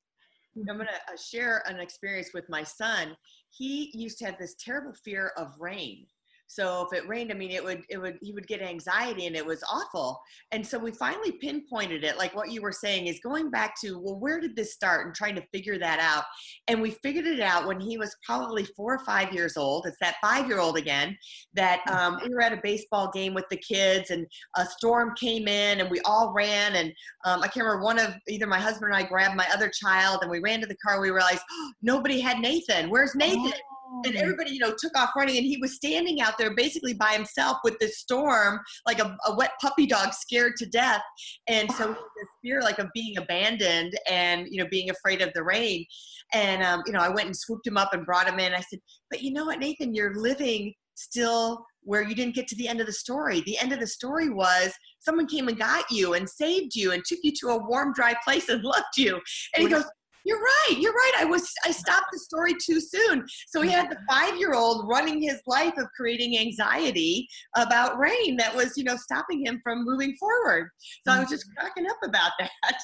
I'm 0.57 0.77
going 0.77 0.87
to 0.87 1.13
uh, 1.13 1.17
share 1.17 1.63
an 1.67 1.81
experience 1.81 2.31
with 2.35 2.49
my 2.49 2.63
son. 2.63 3.17
He 3.51 3.91
used 3.95 4.19
to 4.19 4.27
have 4.27 4.39
this 4.39 4.55
terrible 4.55 4.93
fear 5.05 5.33
of 5.37 5.59
rain. 5.59 6.07
So 6.53 6.87
if 6.87 6.99
it 6.99 7.09
rained, 7.09 7.33
I 7.33 7.35
mean, 7.35 7.51
it 7.51 7.65
would, 7.65 7.83
it 7.89 7.97
would, 7.97 8.19
he 8.21 8.33
would 8.33 8.47
get 8.47 8.61
anxiety 8.61 9.27
and 9.27 9.35
it 9.35 9.45
was 9.45 9.65
awful. 9.73 10.21
And 10.51 10.67
so 10.67 10.79
we 10.79 10.91
finally 10.91 11.33
pinpointed 11.33 12.05
it, 12.05 12.19
like 12.19 12.37
what 12.37 12.51
you 12.51 12.61
were 12.61 12.73
saying 12.73 13.07
is 13.07 13.21
going 13.21 13.51
back 13.51 13.75
to, 13.81 13.99
well, 13.99 14.19
where 14.19 14.39
did 14.39 14.55
this 14.55 14.75
start 14.75 15.07
and 15.07 15.15
trying 15.15 15.35
to 15.37 15.47
figure 15.51 15.79
that 15.79 15.99
out. 15.99 16.25
And 16.69 16.83
we 16.83 16.91
figured 17.03 17.25
it 17.25 17.41
out 17.41 17.67
when 17.67 17.81
he 17.81 17.97
was 17.97 18.15
probably 18.27 18.65
four 18.65 18.93
or 18.93 19.05
five 19.07 19.33
years 19.33 19.57
old. 19.57 19.87
It's 19.87 19.97
that 20.03 20.17
five 20.21 20.47
year 20.47 20.61
old 20.61 20.77
again 20.77 21.17
that 21.55 21.81
um, 21.89 22.19
we 22.23 22.29
were 22.29 22.43
at 22.43 22.53
a 22.53 22.61
baseball 22.63 23.11
game 23.11 23.33
with 23.33 23.47
the 23.51 23.57
kids 23.57 24.11
and 24.11 24.27
a 24.59 24.67
storm 24.67 25.15
came 25.19 25.49
in 25.49 25.81
and 25.81 25.91
we 25.91 26.01
all 26.05 26.35
ran. 26.35 26.75
And 26.75 26.93
um, 27.25 27.43
I 27.43 27.49
can't 27.49 27.65
remember 27.65 27.83
one 27.83 27.99
of 27.99 28.13
either 28.29 28.47
my 28.47 28.61
husband 28.61 28.93
or 28.93 28.95
I 28.95 29.05
grabbed 29.05 29.37
my 29.37 29.49
other 29.55 29.71
child 29.71 30.19
and 30.21 30.31
we 30.31 30.41
ran 30.41 30.61
to 30.61 30.67
the 30.67 30.77
car. 30.87 31.01
We 31.01 31.09
realized 31.09 31.41
oh, 31.51 31.73
nobody 31.83 32.21
had 32.21 32.41
Nathan. 32.41 32.91
Where's 32.91 33.15
Nathan? 33.15 33.53
Oh. 33.95 34.03
and 34.07 34.17
everybody 34.17 34.53
you 34.53 34.59
know 34.59 34.75
took 34.79 34.97
off 34.97 35.11
running 35.15 35.37
and 35.37 35.45
he 35.45 35.59
was 35.59 35.75
standing 35.75 36.23
out 36.23 36.39
there 36.39 36.55
basically 36.55 36.95
by 36.95 37.13
himself 37.13 37.59
with 37.63 37.79
this 37.79 37.99
storm 37.99 38.61
like 38.87 39.01
a, 39.01 39.17
a 39.27 39.35
wet 39.35 39.51
puppy 39.61 39.87
dog 39.87 40.15
scared 40.15 40.57
to 40.59 40.67
death. 40.67 41.03
And 41.47 41.71
so 41.73 41.89
this 41.89 42.29
fear 42.43 42.63
like 42.63 42.79
of 42.79 42.89
being 42.95 43.19
abandoned 43.19 43.99
and 44.09 44.47
you 44.51 44.63
know 44.63 44.69
being 44.71 44.91
afraid 44.91 45.21
of 45.21 45.31
the 45.35 45.43
rain. 45.43 45.85
And 46.33 46.63
um, 46.63 46.83
you 46.87 46.93
know 46.93 47.01
i 47.01 47.09
went 47.09 47.27
and 47.27 47.37
swooped 47.37 47.67
him 47.67 47.77
up 47.77 47.93
and 47.93 48.07
brought 48.07 48.29
him 48.29 48.39
in. 48.39 48.55
I 48.55 48.61
said 48.61 48.79
but 49.11 49.23
you 49.23 49.33
know 49.33 49.45
what 49.47 49.59
nathan? 49.59 49.95
You're 49.95 50.15
living 50.15 50.73
still 50.95 51.65
where 51.83 52.03
you 52.03 52.15
didn't 52.15 52.35
get 52.35 52.47
to 52.49 52.57
the 52.57 52.69
end 52.69 52.81
of 52.81 52.87
the 52.87 52.93
story. 52.93 53.41
The 53.41 53.59
end 53.59 53.73
of 53.73 53.81
the 53.81 53.87
story 53.87 54.31
was 54.31 54.73
someone 55.01 55.27
came 55.27 55.49
and 55.49 55.59
got 55.59 55.91
you 55.91 56.15
and 56.15 56.29
saved 56.29 56.77
you 56.77 56.93
and 56.93 57.05
took 57.05 57.19
you 57.23 57.33
to 57.41 57.49
a 57.49 57.69
warm 57.69 57.93
dry 57.93 58.15
place 58.25 58.49
and 58.49 58.63
loved 58.65 58.97
you. 58.97 59.21
And 59.55 59.65
he 59.65 59.69
goes 59.69 59.85
you're 60.25 60.41
right 60.41 60.79
you're 60.79 60.93
right 60.93 61.13
i 61.19 61.25
was 61.25 61.53
i 61.65 61.71
stopped 61.71 62.07
the 62.13 62.19
story 62.19 62.55
too 62.65 62.81
soon 62.81 63.25
so 63.49 63.63
he 63.63 63.71
had 63.71 63.91
the 63.91 63.99
five 64.09 64.37
year 64.37 64.55
old 64.55 64.89
running 64.89 65.21
his 65.21 65.41
life 65.47 65.75
of 65.79 65.87
creating 65.97 66.39
anxiety 66.39 67.27
about 67.57 67.99
rain 67.99 68.37
that 68.37 68.55
was 68.55 68.77
you 68.77 68.85
know 68.85 68.97
stopping 68.97 69.45
him 69.45 69.61
from 69.63 69.85
moving 69.85 70.15
forward 70.19 70.69
so 71.07 71.13
i 71.13 71.19
was 71.19 71.29
just 71.29 71.45
mm-hmm. 71.47 71.61
cracking 71.61 71.87
up 71.87 71.97
about 72.05 72.33
that 72.41 72.77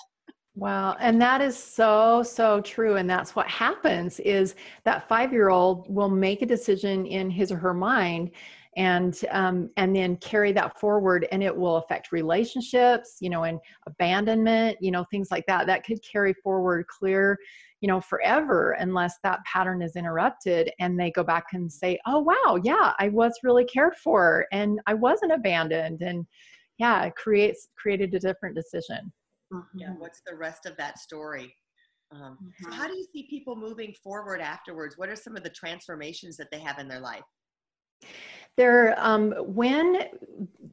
Wow. 0.58 0.96
And 0.98 1.22
that 1.22 1.40
is 1.40 1.56
so, 1.56 2.24
so 2.24 2.60
true. 2.62 2.96
And 2.96 3.08
that's 3.08 3.36
what 3.36 3.46
happens 3.46 4.18
is 4.18 4.56
that 4.82 5.08
five 5.08 5.32
year 5.32 5.50
old 5.50 5.86
will 5.88 6.08
make 6.08 6.42
a 6.42 6.46
decision 6.46 7.06
in 7.06 7.30
his 7.30 7.52
or 7.52 7.58
her 7.58 7.72
mind 7.72 8.32
and 8.76 9.20
um, 9.30 9.70
and 9.76 9.94
then 9.94 10.16
carry 10.16 10.52
that 10.52 10.78
forward 10.78 11.26
and 11.32 11.42
it 11.42 11.54
will 11.54 11.76
affect 11.76 12.12
relationships 12.12 13.16
you 13.20 13.30
know 13.30 13.44
and 13.44 13.58
abandonment 13.86 14.76
you 14.80 14.90
know 14.90 15.04
things 15.10 15.28
like 15.30 15.46
that. 15.46 15.66
That 15.66 15.84
could 15.84 15.98
carry 16.02 16.34
forward 16.34 16.86
clear 16.86 17.38
you 17.80 17.88
know 17.88 18.00
forever 18.00 18.72
unless 18.72 19.14
that 19.22 19.40
pattern 19.44 19.82
is 19.82 19.96
interrupted 19.96 20.70
and 20.80 20.98
they 20.98 21.10
go 21.10 21.22
back 21.22 21.46
and 21.52 21.70
say 21.70 21.98
oh 22.06 22.18
wow 22.18 22.58
yeah 22.62 22.92
i 22.98 23.08
was 23.08 23.32
really 23.42 23.64
cared 23.64 23.94
for 23.96 24.46
and 24.52 24.80
i 24.86 24.94
wasn't 24.94 25.32
abandoned. 25.32 26.02
And 26.02 26.26
yeah 26.78 27.04
it 27.04 27.14
creates 27.16 27.68
created 27.76 28.14
a 28.14 28.20
different 28.20 28.54
decision. 28.54 29.12
Mm-hmm. 29.52 29.78
yeah 29.78 29.94
what's 29.98 30.20
the 30.26 30.36
rest 30.36 30.66
of 30.66 30.76
that 30.76 30.98
story? 30.98 31.54
Um, 32.10 32.38
mm-hmm. 32.42 32.64
so 32.64 32.76
how 32.76 32.86
do 32.86 32.96
you 32.96 33.06
see 33.12 33.26
people 33.28 33.54
moving 33.54 33.94
forward 34.02 34.40
afterwards? 34.40 34.96
What 34.96 35.10
are 35.10 35.16
some 35.16 35.36
of 35.36 35.42
the 35.42 35.50
transformations 35.50 36.36
that 36.38 36.48
they 36.50 36.58
have 36.58 36.78
in 36.78 36.88
their 36.88 37.00
life 37.00 37.22
there 38.58 38.94
um, 38.98 39.32
when 39.46 40.02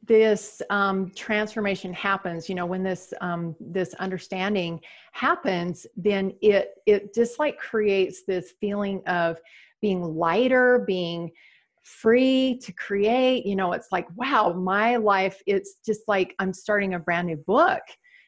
this 0.05 0.61
um, 0.69 1.11
transformation 1.15 1.93
happens 1.93 2.49
you 2.49 2.55
know 2.55 2.65
when 2.65 2.83
this 2.83 3.13
um, 3.21 3.55
this 3.59 3.93
understanding 3.95 4.79
happens 5.13 5.87
then 5.95 6.33
it 6.41 6.71
it 6.85 7.13
just 7.13 7.39
like 7.39 7.57
creates 7.57 8.23
this 8.27 8.53
feeling 8.59 9.01
of 9.07 9.39
being 9.81 10.01
lighter 10.03 10.83
being 10.85 11.31
free 11.83 12.59
to 12.61 12.73
create 12.73 13.45
you 13.45 13.55
know 13.55 13.71
it's 13.71 13.89
like 13.91 14.07
wow 14.15 14.51
my 14.51 14.95
life 14.95 15.41
it's 15.45 15.75
just 15.85 16.01
like 16.07 16.33
i'm 16.39 16.51
starting 16.51 16.95
a 16.95 16.99
brand 16.99 17.27
new 17.27 17.37
book 17.37 17.81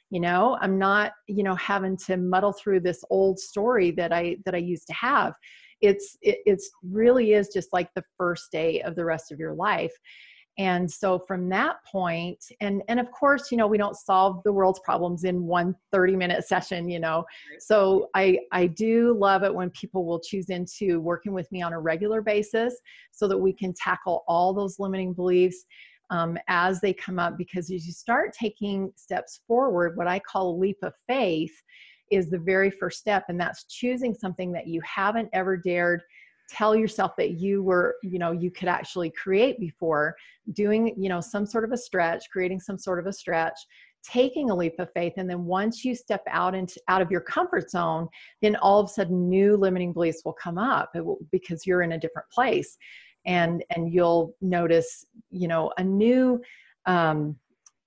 you 0.09 0.21
know? 0.21 0.57
I'm 0.61 0.77
not 0.77 1.11
you 1.27 1.43
know 1.43 1.55
having 1.55 1.97
to 2.05 2.15
muddle 2.15 2.53
through 2.53 2.81
this 2.81 3.03
old 3.09 3.39
story 3.39 3.91
that 3.91 4.13
i 4.13 4.37
that 4.45 4.55
i 4.55 4.59
used 4.59 4.87
to 4.87 4.93
have 4.93 5.33
it's 5.81 6.17
it, 6.21 6.39
it's 6.45 6.71
really 6.83 7.33
is 7.33 7.49
just 7.49 7.69
like 7.73 7.89
the 7.93 8.03
first 8.17 8.51
day 8.51 8.81
of 8.81 8.95
the 8.95 9.05
rest 9.05 9.31
of 9.31 9.39
your 9.39 9.53
life. 9.53 9.93
And 10.59 10.89
so 10.89 11.19
from 11.19 11.49
that 11.49 11.77
point 11.85 12.43
and 12.61 12.81
and 12.87 12.99
of 12.99 13.11
course 13.11 13.51
you 13.51 13.57
know 13.57 13.67
we 13.67 13.77
don't 13.77 13.95
solve 13.95 14.41
the 14.43 14.51
world's 14.51 14.79
problems 14.79 15.23
in 15.23 15.43
one 15.43 15.75
30 15.91 16.15
minute 16.15 16.43
session 16.47 16.89
you 16.89 16.99
know. 16.99 17.25
So 17.59 18.09
i 18.15 18.39
i 18.51 18.67
do 18.67 19.15
love 19.17 19.43
it 19.43 19.53
when 19.53 19.69
people 19.71 20.05
will 20.05 20.19
choose 20.19 20.49
into 20.49 20.99
working 20.99 21.33
with 21.33 21.51
me 21.51 21.61
on 21.61 21.73
a 21.73 21.79
regular 21.79 22.21
basis 22.21 22.75
so 23.11 23.27
that 23.27 23.37
we 23.37 23.53
can 23.53 23.73
tackle 23.73 24.23
all 24.27 24.53
those 24.53 24.79
limiting 24.79 25.13
beliefs 25.13 25.65
um, 26.09 26.37
as 26.47 26.79
they 26.79 26.93
come 26.93 27.19
up. 27.19 27.37
Because 27.37 27.69
as 27.69 27.85
you 27.85 27.91
start 27.91 28.33
taking 28.33 28.91
steps 28.95 29.41
forward 29.47 29.95
what 29.95 30.07
i 30.07 30.17
call 30.19 30.55
a 30.55 30.57
leap 30.57 30.77
of 30.81 30.93
faith 31.07 31.53
is 32.11 32.29
the 32.29 32.39
very 32.39 32.69
first 32.69 32.99
step 32.99 33.25
and 33.29 33.39
that's 33.39 33.65
choosing 33.65 34.13
something 34.13 34.51
that 34.51 34.67
you 34.67 34.81
haven't 34.81 35.29
ever 35.33 35.57
dared 35.57 36.01
tell 36.49 36.75
yourself 36.75 37.11
that 37.17 37.31
you 37.31 37.61
were 37.61 37.95
you 38.03 38.19
know 38.19 38.31
you 38.31 38.49
could 38.49 38.67
actually 38.67 39.11
create 39.11 39.59
before. 39.59 40.15
Doing 40.53 40.93
you 40.97 41.09
know 41.09 41.21
some 41.21 41.45
sort 41.45 41.63
of 41.63 41.71
a 41.71 41.77
stretch 41.77 42.25
creating 42.31 42.59
some 42.59 42.77
sort 42.77 42.99
of 42.99 43.05
a 43.05 43.13
stretch 43.13 43.59
taking 44.03 44.49
a 44.49 44.55
leap 44.55 44.75
of 44.79 44.89
faith 44.93 45.13
and 45.17 45.29
then 45.29 45.43
once 45.43 45.83
you 45.83 45.93
step 45.93 46.21
out 46.29 46.55
into 46.55 46.79
out 46.87 47.01
of 47.01 47.11
your 47.11 47.19
comfort 47.19 47.69
zone 47.69 48.07
then 48.41 48.55
all 48.57 48.79
of 48.79 48.85
a 48.85 48.93
sudden 48.93 49.27
new 49.27 49.57
limiting 49.57 49.91
beliefs 49.91 50.21
will 50.23 50.33
come 50.33 50.57
up 50.57 50.89
will, 50.95 51.17
because 51.31 51.65
you're 51.65 51.81
in 51.81 51.93
a 51.93 51.99
different 51.99 52.29
place. 52.29 52.77
And 53.25 53.63
and 53.71 53.91
you'll 53.91 54.35
notice 54.41 55.05
you 55.29 55.47
know 55.47 55.73
a 55.77 55.83
new 55.83 56.41
um, 56.85 57.35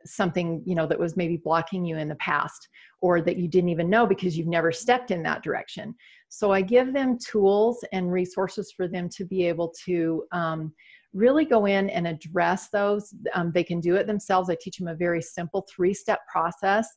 something 0.05 0.63
you 0.65 0.75
know 0.75 0.87
that 0.87 0.99
was 0.99 1.17
maybe 1.17 1.37
blocking 1.37 1.85
you 1.85 1.97
in 1.97 2.09
the 2.09 2.15
past 2.17 2.69
or 3.01 3.21
that 3.21 3.37
you 3.37 3.49
didn't 3.49 3.71
even 3.71 3.91
know 3.91 4.07
because 4.07 4.37
you've 4.37 4.47
never 4.47 4.73
stepped 4.73 5.11
in 5.11 5.23
that 5.23 5.43
direction. 5.43 5.95
So 6.29 6.53
i 6.53 6.61
give 6.61 6.93
them 6.93 7.19
tools 7.19 7.85
and 7.93 8.13
resources 8.13 8.73
for 8.77 8.87
them 8.87 9.09
to 9.11 9.25
be 9.25 9.47
able 9.47 9.73
to 9.85 10.25
um, 10.33 10.73
really 11.13 11.45
go 11.45 11.67
in 11.67 11.91
and 11.91 12.07
address 12.07 12.69
those. 12.69 13.13
Um, 13.35 13.51
they 13.53 13.65
can 13.65 13.81
do 13.81 13.97
it 13.97 14.07
themselves. 14.07 14.49
I 14.49 14.57
teach 14.61 14.79
them 14.79 14.89
a 14.89 14.95
very 14.95 15.23
simple 15.23 15.67
three 15.69 15.95
step 15.95 16.21
process 16.31 16.89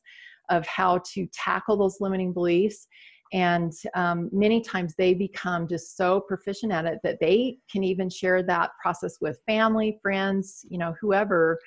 of 0.50 0.66
how 0.66 1.00
to 1.12 1.26
tackle 1.32 1.76
those 1.76 2.00
limiting 2.00 2.32
beliefs. 2.32 2.86
And 3.32 3.72
um, 3.94 4.28
many 4.32 4.60
times 4.60 4.94
they 4.96 5.14
become 5.14 5.66
just 5.66 5.96
so 5.96 6.20
proficient 6.20 6.72
at 6.72 6.84
it 6.84 7.00
that 7.02 7.18
they 7.20 7.58
can 7.70 7.82
even 7.82 8.08
share 8.08 8.42
that 8.44 8.70
process 8.80 9.16
with 9.20 9.40
family 9.46 9.98
friends 10.02 10.64
you 10.68 10.78
know 10.78 10.94
whoever 11.00 11.58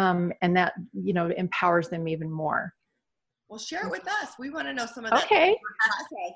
um, 0.00 0.32
and 0.40 0.56
that 0.56 0.72
you 0.92 1.12
know 1.12 1.30
empowers 1.36 1.88
them 1.88 2.08
even 2.08 2.30
more. 2.30 2.72
Well 3.48 3.58
share 3.58 3.84
it 3.84 3.90
with 3.90 4.06
us. 4.06 4.30
We 4.38 4.50
want 4.50 4.68
to 4.68 4.72
know 4.72 4.86
some 4.86 5.04
of 5.04 5.10
that 5.10 5.24
okay. 5.24 5.56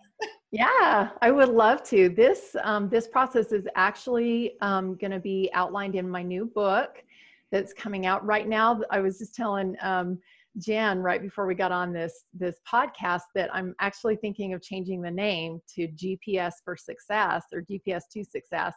yeah 0.50 1.10
i 1.22 1.30
would 1.30 1.48
love 1.48 1.82
to. 1.84 2.08
This 2.08 2.54
um, 2.62 2.88
this 2.88 3.08
process 3.08 3.52
is 3.52 3.66
actually 3.74 4.60
um, 4.60 4.96
going 4.96 5.10
to 5.12 5.20
be 5.20 5.50
outlined 5.54 5.94
in 5.94 6.08
my 6.08 6.22
new 6.22 6.46
book 6.46 7.02
that's 7.50 7.72
coming 7.72 8.06
out 8.06 8.24
right 8.26 8.48
now. 8.48 8.80
I 8.90 9.00
was 9.00 9.18
just 9.18 9.34
telling 9.34 9.76
um, 9.82 10.18
jan 10.58 11.00
right 11.00 11.20
before 11.20 11.46
we 11.46 11.54
got 11.54 11.72
on 11.72 11.92
this 11.92 12.26
this 12.32 12.60
podcast 12.72 13.22
that 13.34 13.52
i'm 13.52 13.74
actually 13.80 14.14
thinking 14.14 14.54
of 14.54 14.62
changing 14.62 15.02
the 15.02 15.10
name 15.10 15.60
to 15.68 15.88
gps 15.88 16.52
for 16.64 16.76
success 16.76 17.42
or 17.52 17.60
gps 17.62 18.02
to 18.12 18.22
success. 18.22 18.74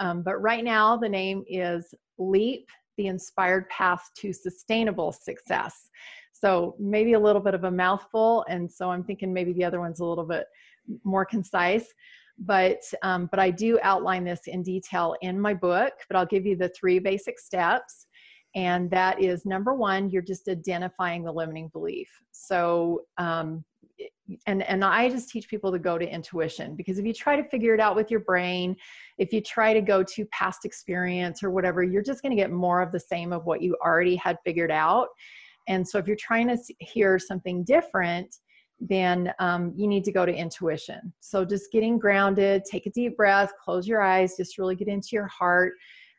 Um, 0.00 0.24
but 0.24 0.42
right 0.42 0.64
now 0.64 0.96
the 0.96 1.08
name 1.08 1.44
is 1.48 1.94
leap 2.18 2.66
the 2.96 3.06
inspired 3.06 3.68
path 3.68 4.10
to 4.16 4.32
sustainable 4.32 5.12
success. 5.12 5.88
So 6.32 6.74
maybe 6.78 7.14
a 7.14 7.20
little 7.20 7.40
bit 7.40 7.54
of 7.54 7.64
a 7.64 7.70
mouthful, 7.70 8.44
and 8.48 8.70
so 8.70 8.90
I'm 8.90 9.04
thinking 9.04 9.32
maybe 9.32 9.52
the 9.52 9.64
other 9.64 9.80
one's 9.80 10.00
a 10.00 10.04
little 10.04 10.26
bit 10.26 10.46
more 11.04 11.24
concise. 11.24 11.86
But 12.38 12.80
um, 13.02 13.28
but 13.30 13.38
I 13.38 13.50
do 13.50 13.78
outline 13.82 14.24
this 14.24 14.40
in 14.46 14.62
detail 14.62 15.14
in 15.22 15.40
my 15.40 15.54
book. 15.54 15.92
But 16.08 16.16
I'll 16.16 16.26
give 16.26 16.44
you 16.44 16.56
the 16.56 16.70
three 16.70 16.98
basic 16.98 17.38
steps, 17.38 18.06
and 18.54 18.90
that 18.90 19.22
is 19.22 19.46
number 19.46 19.74
one, 19.74 20.10
you're 20.10 20.22
just 20.22 20.48
identifying 20.48 21.24
the 21.24 21.32
limiting 21.32 21.68
belief. 21.68 22.08
So 22.32 23.02
um, 23.18 23.64
and 24.46 24.62
and 24.62 24.84
i 24.84 25.08
just 25.08 25.28
teach 25.28 25.48
people 25.48 25.70
to 25.70 25.78
go 25.78 25.98
to 25.98 26.08
intuition 26.08 26.74
because 26.74 26.98
if 26.98 27.04
you 27.04 27.12
try 27.12 27.36
to 27.36 27.46
figure 27.48 27.74
it 27.74 27.80
out 27.80 27.94
with 27.94 28.10
your 28.10 28.20
brain 28.20 28.74
if 29.18 29.32
you 29.32 29.40
try 29.40 29.72
to 29.74 29.80
go 29.80 30.02
to 30.02 30.24
past 30.26 30.64
experience 30.64 31.42
or 31.42 31.50
whatever 31.50 31.82
you're 31.82 32.02
just 32.02 32.22
going 32.22 32.30
to 32.30 32.36
get 32.36 32.50
more 32.50 32.80
of 32.80 32.90
the 32.92 33.00
same 33.00 33.32
of 33.32 33.44
what 33.44 33.62
you 33.62 33.76
already 33.84 34.16
had 34.16 34.38
figured 34.44 34.70
out. 34.70 35.08
And 35.66 35.86
so 35.86 35.98
if 35.98 36.06
you're 36.06 36.16
trying 36.16 36.48
to 36.48 36.58
hear 36.80 37.18
something 37.18 37.64
different 37.64 38.36
then 38.80 39.32
um, 39.38 39.72
you 39.76 39.86
need 39.86 40.04
to 40.04 40.12
go 40.12 40.26
to 40.26 40.34
intuition. 40.34 41.12
So 41.20 41.44
just 41.44 41.70
getting 41.70 41.98
grounded 41.98 42.64
take 42.70 42.86
a 42.86 42.90
deep 42.90 43.16
breath 43.16 43.52
close 43.62 43.86
your 43.86 44.02
eyes 44.02 44.36
just 44.36 44.58
really 44.58 44.74
get 44.74 44.88
into 44.88 45.08
your 45.12 45.28
heart 45.28 45.74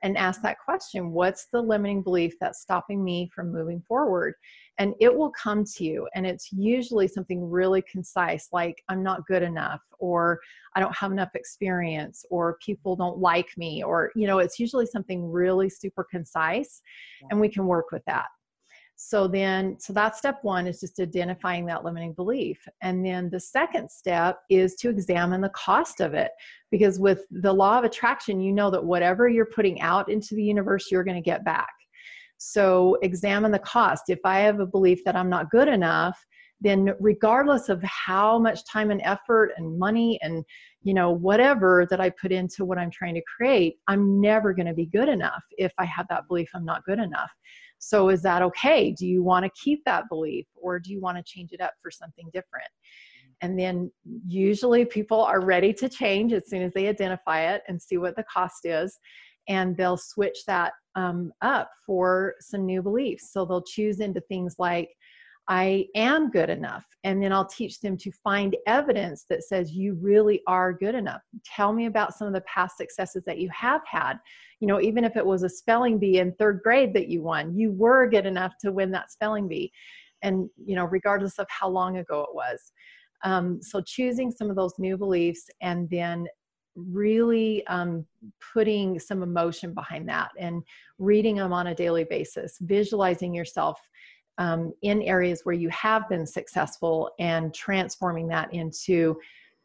and 0.06 0.20
ask 0.20 0.40
that 0.44 0.60
question 0.64 1.12
what's 1.12 1.48
the 1.52 1.60
limiting 1.60 2.04
belief 2.04 2.36
that's 2.40 2.62
stopping 2.62 3.04
me 3.04 3.28
from 3.34 3.52
moving 3.52 3.82
forward? 3.88 4.36
And 4.78 4.94
it 5.00 5.14
will 5.14 5.32
come 5.32 5.66
to 5.66 5.84
you 5.84 6.08
and 6.14 6.28
it's 6.28 6.52
usually 6.52 7.08
something 7.08 7.50
really 7.50 7.82
concise 7.90 8.50
like 8.52 8.84
i'm 8.90 9.02
not 9.02 9.26
good 9.26 9.42
enough 9.42 9.82
or 10.00 10.40
i 10.76 10.82
don't 10.82 10.96
have 10.96 11.14
enough 11.14 11.30
experience 11.34 12.26
or 12.30 12.58
people 12.64 12.98
don't 12.98 13.18
like 13.18 13.48
me 13.58 13.84
or 13.84 14.12
you 14.16 14.28
know 14.28 14.40
it's 14.40 14.60
usually 14.60 14.86
something 14.86 15.32
really 15.32 15.70
super 15.70 16.04
concise 16.04 16.82
and 17.32 17.40
we 17.40 17.48
can 17.48 17.66
work 17.66 17.86
with 17.94 18.04
that 18.06 18.26
so 18.96 19.28
then 19.28 19.78
so 19.80 19.92
that's 19.92 20.18
step 20.18 20.40
one 20.42 20.68
is 20.68 20.80
just 20.80 21.00
identifying 21.00 21.66
that 21.66 21.84
limiting 21.84 22.14
belief. 22.14 22.66
And 22.82 23.06
then 23.06 23.30
the 23.30 23.40
second 23.40 23.92
step 23.92 24.40
is 24.50 24.76
to 24.76 24.90
examine 24.90 25.42
the 25.42 25.50
cost 25.50 26.00
of 26.00 26.14
it. 26.14 26.32
Because 26.72 27.00
with 27.00 27.26
the 27.30 27.54
law 27.54 27.78
of 27.78 27.84
attraction 27.84 28.40
you 28.40 28.54
know 28.54 28.70
that 28.72 28.84
whatever 28.84 29.28
you're 29.28 29.46
putting 29.46 29.82
out 29.82 30.10
into 30.10 30.36
the 30.36 30.44
universe 30.44 30.90
you're 30.92 31.04
going 31.04 31.16
to 31.16 31.22
get 31.22 31.44
back. 31.44 31.70
So 32.38 32.98
examine 33.02 33.52
the 33.52 33.60
cost. 33.60 34.04
If 34.10 34.20
I 34.24 34.40
have 34.40 34.60
a 34.60 34.66
belief 34.66 35.04
that 35.06 35.16
I'm 35.16 35.30
not 35.30 35.52
good 35.52 35.68
enough, 35.68 36.26
then 36.62 36.94
regardless 37.00 37.70
of 37.70 37.82
how 37.84 38.40
much 38.40 38.66
time 38.66 38.92
and 38.92 39.02
effort 39.04 39.52
and 39.58 39.78
money 39.78 40.18
and 40.22 40.44
you 40.84 40.94
know 40.94 41.12
whatever 41.12 41.86
that 41.90 42.00
I 42.00 42.10
put 42.10 42.32
into 42.32 42.66
what 42.66 42.78
I'm 42.78 42.92
trying 42.92 43.16
to 43.16 43.22
create, 43.22 43.78
I'm 43.88 44.22
never 44.22 44.54
going 44.54 44.68
to 44.68 44.74
be 44.74 44.86
good 44.86 45.10
enough 45.10 45.44
if 45.58 45.74
I 45.78 45.86
have 45.86 46.08
that 46.10 46.28
belief 46.28 46.50
I'm 46.54 46.66
not 46.66 46.86
good 46.86 47.00
enough. 47.00 47.32
So 47.78 48.10
is 48.10 48.22
that 48.22 48.42
okay? 48.42 48.92
Do 48.92 49.06
you 49.06 49.22
want 49.22 49.44
to 49.44 49.52
keep 49.62 49.84
that 49.86 50.06
belief 50.10 50.48
or 50.56 50.80
do 50.80 50.92
you 50.92 51.02
want 51.02 51.18
to 51.18 51.24
change 51.24 51.52
it 51.52 51.62
up 51.62 51.74
for 51.82 51.92
something 51.92 52.30
different? 52.34 52.70
And 53.42 53.60
then 53.60 53.92
usually 54.26 54.86
people 54.86 55.22
are 55.22 55.42
ready 55.42 55.74
to 55.74 55.90
change 55.90 56.32
as 56.32 56.50
soon 56.50 56.62
as 56.62 56.72
they 56.74 56.88
identify 56.88 57.54
it 57.54 57.64
and 57.68 57.82
see 57.82 57.98
what 57.98 58.16
the 58.16 58.24
cost 58.24 58.66
is 58.66 58.98
and 59.48 59.78
they'll 59.78 59.98
switch 59.98 60.46
that 60.48 60.74
um, 60.96 61.32
up 61.42 61.70
for 61.86 62.36
some 62.40 62.66
new 62.66 62.82
beliefs. 62.82 63.32
So 63.32 63.46
they'll 63.46 63.62
choose 63.62 64.00
into 64.00 64.22
things 64.22 64.56
like, 64.58 64.90
I 65.48 65.86
am 65.96 66.32
good 66.32 66.50
enough. 66.50 66.86
And 67.04 67.22
then 67.22 67.32
I'll 67.32 67.46
teach 67.46 67.80
them 67.80 67.98
to 67.98 68.12
find 68.24 68.56
evidence 68.66 69.26
that 69.30 69.44
says 69.44 69.72
you 69.72 69.94
really 70.02 70.42
are 70.48 70.74
good 70.74 70.96
enough. 70.96 71.22
Tell 71.46 71.72
me 71.72 71.86
about 71.86 72.16
some 72.16 72.28
of 72.28 72.34
the 72.34 72.42
past 72.42 72.78
successes 72.78 73.24
that 73.26 73.38
you 73.38 73.50
have 73.50 73.82
had. 73.86 74.16
You 74.60 74.68
know, 74.68 74.82
even 74.82 75.04
if 75.04 75.16
it 75.16 75.26
was 75.26 75.44
a 75.44 75.50
spelling 75.50 76.00
bee 76.00 76.20
in 76.20 76.34
third 76.34 76.62
grade 76.64 76.94
that 76.96 77.10
you 77.10 77.22
won, 77.22 77.56
you 77.56 77.72
were 77.72 78.08
good 78.08 78.26
enough 78.26 78.54
to 78.62 78.72
win 78.72 78.90
that 78.92 79.12
spelling 79.12 79.48
bee. 79.48 79.72
And, 80.24 80.50
you 80.58 80.76
know, 80.76 80.86
regardless 80.86 81.38
of 81.38 81.46
how 81.50 81.70
long 81.70 81.98
ago 81.98 82.22
it 82.22 82.34
was. 82.34 82.72
Um, 83.24 83.62
so 83.62 83.82
choosing 83.82 84.32
some 84.32 84.50
of 84.50 84.56
those 84.56 84.74
new 84.80 84.98
beliefs 84.98 85.48
and 85.62 85.88
then 85.90 86.26
really 86.76 87.66
um, 87.68 88.06
putting 88.54 89.00
some 89.00 89.24
emotion 89.24 89.74
behind 89.74 90.10
that 90.10 90.30
and 90.38 90.64
reading 91.00 91.36
them 91.38 91.54
on 91.54 91.68
a 91.68 91.76
daily 91.76 92.04
basis, 92.04 92.58
visualizing 92.62 93.34
yourself 93.34 93.80
um, 94.38 94.74
in 94.82 95.02
areas 95.02 95.42
where 95.44 95.56
you 95.56 95.70
have 95.70 96.08
been 96.10 96.26
successful 96.26 97.12
and 97.20 97.54
transforming 97.54 98.28
that 98.28 98.54
into, 98.54 99.18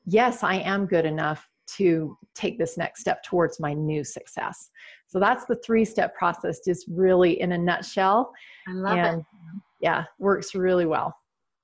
yes, 0.07 0.43
I 0.43 0.57
am 0.57 0.87
good 0.87 1.05
enough 1.05 1.49
to 1.77 2.17
take 2.35 2.59
this 2.59 2.77
next 2.77 3.01
step 3.01 3.23
towards 3.23 3.61
my 3.61 3.73
new 3.73 4.03
success. 4.03 4.71
So 5.07 5.19
that's 5.21 5.45
the 5.45 5.57
three 5.57 5.85
step 5.85 6.15
process, 6.17 6.61
just 6.65 6.87
really 6.89 7.41
in 7.41 7.53
a 7.53 7.59
nutshell. 7.59 8.33
I 8.69 8.73
love 8.73 8.99
and, 8.99 9.21
it. 9.21 9.27
Yeah, 9.81 10.05
works 10.19 10.55
really 10.55 10.87
well. 10.87 11.17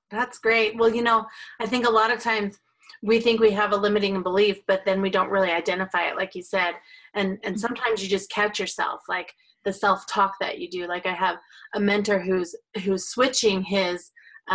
That's 0.09 0.39
great. 0.39 0.77
Well, 0.77 0.93
you 0.93 1.01
know, 1.01 1.25
I 1.59 1.65
think 1.65 1.85
a 1.85 1.91
lot 1.91 2.11
of 2.11 2.21
times 2.21 2.59
we 3.03 3.19
think 3.19 3.39
we 3.39 3.51
have 3.51 3.73
a 3.73 3.77
limiting 3.77 4.23
belief 4.23 4.59
but 4.67 4.83
then 4.85 5.01
we 5.01 5.09
don't 5.09 5.29
really 5.29 5.51
identify 5.51 6.07
it 6.07 6.15
like 6.15 6.33
you 6.35 6.41
said 6.41 6.73
and 7.13 7.37
and 7.43 7.59
sometimes 7.59 8.01
you 8.01 8.09
just 8.09 8.29
catch 8.29 8.59
yourself 8.59 9.01
like 9.07 9.33
the 9.67 9.73
self-talk 9.73 10.33
that 10.39 10.59
you 10.59 10.69
do 10.69 10.87
like 10.87 11.05
i 11.05 11.13
have 11.13 11.37
a 11.75 11.79
mentor 11.79 12.19
who's 12.19 12.55
who's 12.83 13.09
switching 13.09 13.61
his 13.61 14.11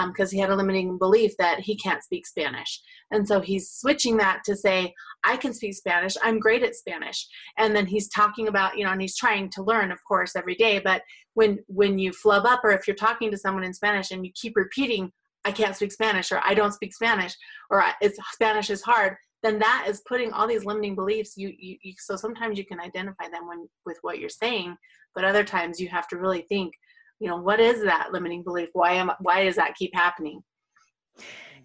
because 0.07 0.33
um, 0.33 0.35
he 0.35 0.38
had 0.38 0.50
a 0.50 0.57
limiting 0.57 0.97
belief 0.99 1.37
that 1.38 1.61
he 1.61 1.76
can't 1.76 2.02
speak 2.02 2.26
Spanish. 2.26 2.81
And 3.11 3.28
so 3.28 3.40
he's 3.40 3.71
switching 3.71 4.16
that 4.16 4.40
to 4.47 4.57
say, 4.57 4.95
I 5.23 5.37
can 5.37 5.52
speak 5.52 5.75
Spanish, 5.75 6.14
I'm 6.23 6.38
great 6.38 6.62
at 6.62 6.75
Spanish. 6.75 7.26
And 7.59 7.76
then 7.76 7.87
he's 7.87 8.09
talking 8.09 8.49
about, 8.49 8.76
you 8.78 8.85
know, 8.85 8.90
and 8.90 9.02
he's 9.02 9.16
trying 9.16 9.50
to 9.50 9.62
learn, 9.62 9.92
of 9.92 9.99
course, 10.09 10.35
every 10.35 10.54
day. 10.54 10.78
But 10.78 11.02
when 11.35 11.59
when 11.66 11.99
you 11.99 12.12
flub 12.12 12.47
up 12.47 12.61
or 12.64 12.71
if 12.71 12.87
you're 12.87 12.97
talking 12.97 13.31
to 13.31 13.37
someone 13.37 13.64
in 13.64 13.75
Spanish 13.75 14.11
and 14.11 14.25
you 14.25 14.33
keep 14.35 14.57
repeating, 14.57 15.12
I 15.45 15.52
can't 15.52 15.76
speak 15.76 15.92
Spanish 15.92 16.33
or 16.33 16.40
I 16.42 16.54
don't 16.54 16.73
speak 16.73 16.95
Spanish 16.95 17.35
or 17.71 17.85
it's 18.00 18.19
Spanish 18.33 18.71
is 18.71 18.83
hard, 18.83 19.16
then 19.42 19.58
that 19.58 19.87
is 19.88 20.02
putting 20.08 20.32
all 20.32 20.46
these 20.46 20.64
limiting 20.64 20.94
beliefs. 20.94 21.34
You, 21.37 21.52
you, 21.58 21.76
you 21.82 21.94
so 21.99 22.16
sometimes 22.16 22.58
you 22.58 22.64
can 22.64 22.80
identify 22.80 23.28
them 23.28 23.49
when 23.49 23.68
with 23.84 23.99
what 24.02 24.18
you're 24.18 24.28
saying, 24.28 24.76
but 25.14 25.25
other 25.25 25.44
times 25.44 25.80
you 25.80 25.88
have 25.88 26.08
to 26.08 26.16
really 26.16 26.42
think 26.49 26.75
you 27.22 27.28
know 27.28 27.37
what 27.37 27.61
is 27.61 27.82
that 27.84 28.08
limiting 28.12 28.42
belief 28.42 28.68
why 28.72 28.92
am 28.92 29.12
why 29.20 29.44
does 29.44 29.54
that 29.54 29.76
keep 29.76 29.94
happening 29.94 30.42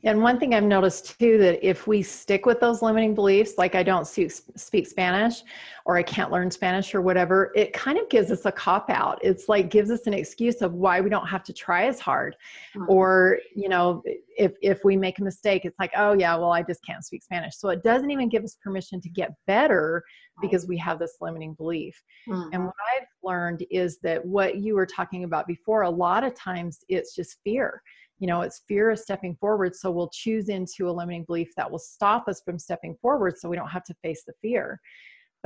and 0.03 0.22
one 0.22 0.39
thing 0.39 0.53
I've 0.53 0.63
noticed 0.63 1.19
too 1.19 1.39
that 1.39 1.67
if 1.67 1.88
we 1.88 2.03
stick 2.03 2.46
with 2.46 2.60
those 2.60 2.84
limiting 2.84 3.15
beliefs, 3.15 3.53
like 3.57 3.74
I 3.74 3.81
don't 3.81 4.05
speak, 4.05 4.31
speak 4.55 4.86
Spanish 4.86 5.41
or 5.88 5.96
I 5.96 6.03
can't 6.03 6.34
learn 6.34 6.51
Spanish 6.51 6.94
or 6.94 7.00
whatever, 7.00 7.53
it 7.56 7.72
kind 7.72 7.98
of 7.98 8.10
gives 8.10 8.29
us 8.29 8.46
a 8.46 8.51
cop 8.51 8.89
out. 8.89 9.20
It's 9.24 9.48
like 9.48 9.70
gives 9.70 9.89
us 9.89 10.06
an 10.06 10.13
excuse 10.13 10.62
of 10.62 10.74
why 10.74 11.00
we 11.00 11.10
don't 11.10 11.25
have 11.25 11.44
to 11.46 11.53
try 11.53 11.86
as 11.86 11.98
hard. 11.98 12.36
Mm-hmm. 12.75 12.89
Or, 12.89 13.39
you 13.56 13.70
know, 13.70 14.03
if 14.38 14.51
if 14.62 14.84
we 14.84 14.98
make 14.98 15.20
a 15.20 15.24
mistake, 15.24 15.63
it's 15.63 15.79
like, 15.79 15.91
oh 15.96 16.12
yeah, 16.12 16.36
well 16.36 16.51
I 16.51 16.62
just 16.62 16.86
can't 16.86 17.06
speak 17.06 17.24
Spanish. 17.24 17.56
So 17.56 17.70
it 17.70 17.84
doesn't 17.84 18.12
even 18.12 18.27
give 18.27 18.44
us 18.44 18.58
permission 18.62 19.00
to 19.00 19.10
get 19.10 19.32
better 19.48 20.03
because 20.41 20.67
we 20.67 20.77
have 20.77 21.00
this 21.00 21.15
limiting 21.22 21.53
belief. 21.53 22.03
Mm-hmm. 22.27 22.50
And 22.51 22.65
what 22.65 22.75
I've 22.98 23.08
learned 23.24 23.65
is 23.72 23.98
that 24.00 24.24
what 24.25 24.58
you 24.58 24.75
were 24.75 24.86
talking 24.86 25.24
about 25.24 25.48
before, 25.48 25.84
a 25.84 25.89
lot 25.89 26.25
of 26.25 26.36
times 26.36 26.79
it's 26.89 27.15
just 27.15 27.38
fear 27.46 27.82
you 28.20 28.25
know 28.25 28.41
it's 28.41 28.63
fear 28.67 28.89
of 28.89 28.98
stepping 28.98 29.36
forward 29.36 29.75
so 29.75 29.91
we'll 29.91 30.10
choose 30.10 30.50
into 30.50 30.89
a 30.89 30.91
limiting 30.91 31.24
belief 31.25 31.50
that 31.56 31.70
will 31.70 31.77
stop 31.77 32.27
us 32.27 32.41
from 32.44 32.58
stepping 32.58 32.98
forward 33.00 33.38
so 33.38 33.48
we 33.48 33.56
don't 33.56 33.70
have 33.70 33.84
to 33.84 33.94
face 34.01 34.24
the 34.25 34.34
fear 34.41 34.82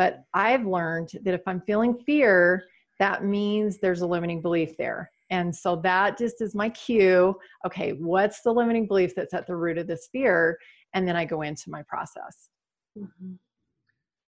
but 0.02 0.24
i've 0.34 0.66
learned 0.66 1.12
that 1.24 1.36
if 1.36 1.42
i'm 1.46 1.62
feeling 1.62 1.96
fear 2.08 2.64
that 2.98 3.24
means 3.24 3.78
there's 3.78 4.02
a 4.02 4.08
limiting 4.08 4.42
belief 4.42 4.76
there 4.78 5.12
and 5.30 5.56
so 5.56 5.76
that 5.76 6.18
just 6.18 6.42
is 6.42 6.56
my 6.56 6.70
cue 6.70 7.36
okay 7.68 7.92
what's 7.94 8.42
the 8.42 8.52
limiting 8.52 8.88
belief 8.88 9.14
that's 9.16 9.36
at 9.36 9.46
the 9.46 9.56
root 9.56 9.78
of 9.78 9.86
this 9.86 10.10
fear 10.12 10.58
and 10.96 11.08
then 11.08 11.16
i 11.16 11.24
go 11.24 11.44
into 11.44 11.70
my 11.70 11.84
process 11.84 12.50
mm-hmm. 12.98 13.34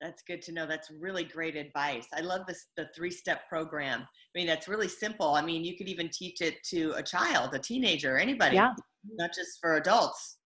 That's 0.01 0.21
good 0.21 0.41
to 0.41 0.51
know. 0.51 0.67
That's 0.67 0.91
really 0.91 1.23
great 1.23 1.55
advice. 1.55 2.07
I 2.13 2.19
love 2.19 2.41
this 2.45 2.65
the 2.75 2.89
three 2.93 3.09
step 3.09 3.47
program. 3.47 4.01
I 4.01 4.37
mean, 4.37 4.47
that's 4.47 4.67
really 4.67 4.89
simple. 4.89 5.29
I 5.35 5.41
mean, 5.41 5.63
you 5.63 5.77
could 5.77 5.87
even 5.87 6.09
teach 6.09 6.41
it 6.41 6.61
to 6.71 6.91
a 6.97 7.01
child, 7.01 7.53
a 7.53 7.59
teenager, 7.59 8.17
anybody. 8.17 8.57
Yeah. 8.57 8.73
Not 9.17 9.33
just 9.33 9.61
for 9.61 9.77
adults. 9.77 10.39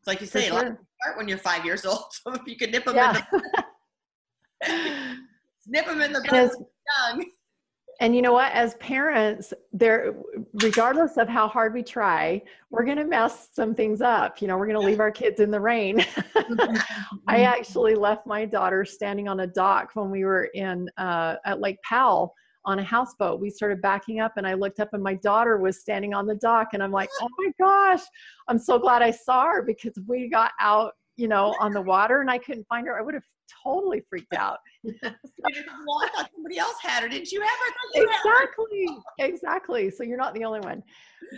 It's 0.00 0.06
like 0.06 0.20
you 0.20 0.28
say, 0.28 0.46
sure. 0.46 0.78
start 1.02 1.18
when 1.18 1.28
you're 1.28 1.38
five 1.38 1.64
years 1.64 1.84
old. 1.84 2.04
So 2.12 2.32
if 2.34 2.42
you 2.46 2.56
could 2.56 2.70
nip 2.70 2.84
them 2.84 2.94
yeah. 2.94 3.10
in 3.10 3.14
the 3.32 3.59
nip 5.66 5.86
them 5.86 6.00
in 6.00 6.12
the 6.12 6.20
butt 6.28 6.52
young. 7.08 7.24
And 8.00 8.16
you 8.16 8.22
know 8.22 8.32
what? 8.32 8.50
As 8.52 8.74
parents 8.76 9.52
there 9.72 10.14
regardless 10.54 11.18
of 11.18 11.28
how 11.28 11.46
hard 11.46 11.74
we 11.74 11.82
try 11.82 12.42
we're 12.70 12.84
going 12.84 12.96
to 12.96 13.04
mess 13.04 13.48
some 13.52 13.74
things 13.74 14.00
up. 14.00 14.40
You 14.40 14.48
know 14.48 14.56
we're 14.56 14.66
going 14.66 14.80
to 14.80 14.86
leave 14.86 15.00
our 15.00 15.10
kids 15.10 15.40
in 15.40 15.50
the 15.50 15.60
rain. 15.60 16.04
I 17.28 17.42
actually 17.42 17.94
left 17.94 18.26
my 18.26 18.46
daughter 18.46 18.84
standing 18.84 19.28
on 19.28 19.40
a 19.40 19.46
dock 19.46 19.90
when 19.94 20.10
we 20.10 20.24
were 20.24 20.44
in 20.54 20.88
uh, 20.96 21.36
at 21.44 21.60
lake 21.60 21.78
powell 21.82 22.34
on 22.64 22.78
a 22.78 22.82
houseboat. 22.82 23.40
We 23.40 23.50
started 23.50 23.80
backing 23.82 24.20
up 24.20 24.32
and 24.36 24.46
i 24.46 24.54
looked 24.54 24.80
up 24.80 24.90
and 24.92 25.02
my 25.02 25.14
daughter 25.14 25.58
was 25.58 25.80
standing 25.80 26.14
on 26.14 26.26
the 26.26 26.34
dock 26.34 26.68
and 26.72 26.82
i'm 26.82 26.92
like 26.92 27.10
oh 27.20 27.28
my 27.38 27.52
gosh. 27.58 28.02
I'm 28.48 28.58
so 28.58 28.78
glad 28.78 29.02
i 29.02 29.10
saw 29.10 29.44
her 29.46 29.62
because 29.62 29.98
we 30.06 30.28
got 30.28 30.52
out 30.60 30.92
you 31.16 31.28
know 31.28 31.54
on 31.60 31.72
the 31.72 31.82
water 31.82 32.20
and 32.22 32.30
i 32.30 32.38
couldn't 32.38 32.66
find 32.68 32.86
her. 32.86 32.98
I 32.98 33.02
would 33.02 33.14
have 33.14 33.24
totally 33.62 34.02
freaked 34.08 34.34
out. 34.34 34.58
well, 34.84 34.92
I 35.04 36.08
thought 36.14 36.30
somebody 36.34 36.58
else 36.58 36.76
had 36.82 37.02
her. 37.02 37.08
Didn't 37.08 37.30
you? 37.32 37.42
You 37.94 38.08
exactly. 38.08 38.88
exactly. 39.18 39.90
So 39.90 40.02
you're 40.02 40.18
not 40.18 40.34
the 40.34 40.44
only 40.44 40.60
one. 40.60 40.82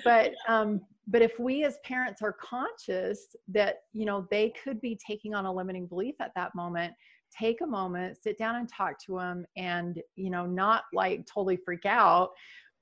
But 0.05 0.33
um, 0.49 0.81
but 1.09 1.23
if 1.23 1.39
we 1.39 1.65
as 1.65 1.79
parents 1.85 2.23
are 2.23 2.33
conscious 2.33 3.35
that 3.49 3.83
you 3.93 4.07
know 4.07 4.27
they 4.31 4.53
could 4.63 4.81
be 4.81 4.99
taking 5.05 5.35
on 5.35 5.47
a 5.47 5.53
limiting 5.53 5.87
belief 5.87 6.15
at 6.21 6.33
that 6.37 6.55
moment, 6.55 6.95
take 7.37 7.61
a 7.63 7.67
moment, 7.67 8.19
sit 8.23 8.39
down 8.39 8.57
and 8.57 8.69
talk 8.69 8.99
to 9.07 9.19
them, 9.19 9.45
and 9.57 10.01
you 10.17 10.31
know 10.31 10.47
not 10.47 10.85
like 10.93 11.27
totally 11.27 11.57
freak 11.57 11.87
out, 11.87 12.31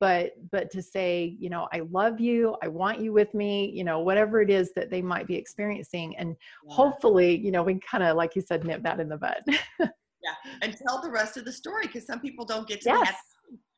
but 0.00 0.32
but 0.50 0.70
to 0.70 0.82
say 0.82 1.36
you 1.38 1.50
know 1.50 1.68
i 1.72 1.82
love 1.90 2.18
you 2.18 2.56
i 2.62 2.68
want 2.68 2.98
you 2.98 3.12
with 3.12 3.32
me 3.34 3.70
you 3.70 3.84
know 3.84 4.00
whatever 4.00 4.40
it 4.40 4.50
is 4.50 4.72
that 4.74 4.90
they 4.90 5.02
might 5.02 5.26
be 5.26 5.36
experiencing 5.36 6.16
and 6.16 6.34
yeah. 6.66 6.74
hopefully 6.74 7.36
you 7.36 7.52
know 7.52 7.62
we 7.62 7.78
kind 7.78 8.02
of 8.02 8.16
like 8.16 8.34
you 8.34 8.42
said 8.42 8.64
nip 8.64 8.82
that 8.82 8.98
in 8.98 9.08
the 9.08 9.16
bud. 9.16 9.42
Yeah 10.22 10.50
and 10.60 10.76
tell 10.76 11.00
the 11.00 11.10
rest 11.10 11.38
of 11.38 11.46
the 11.46 11.52
story 11.52 11.86
because 11.86 12.06
some 12.06 12.20
people 12.20 12.44
don't 12.44 12.68
get 12.68 12.82
to 12.82 12.90
yes. 12.90 13.14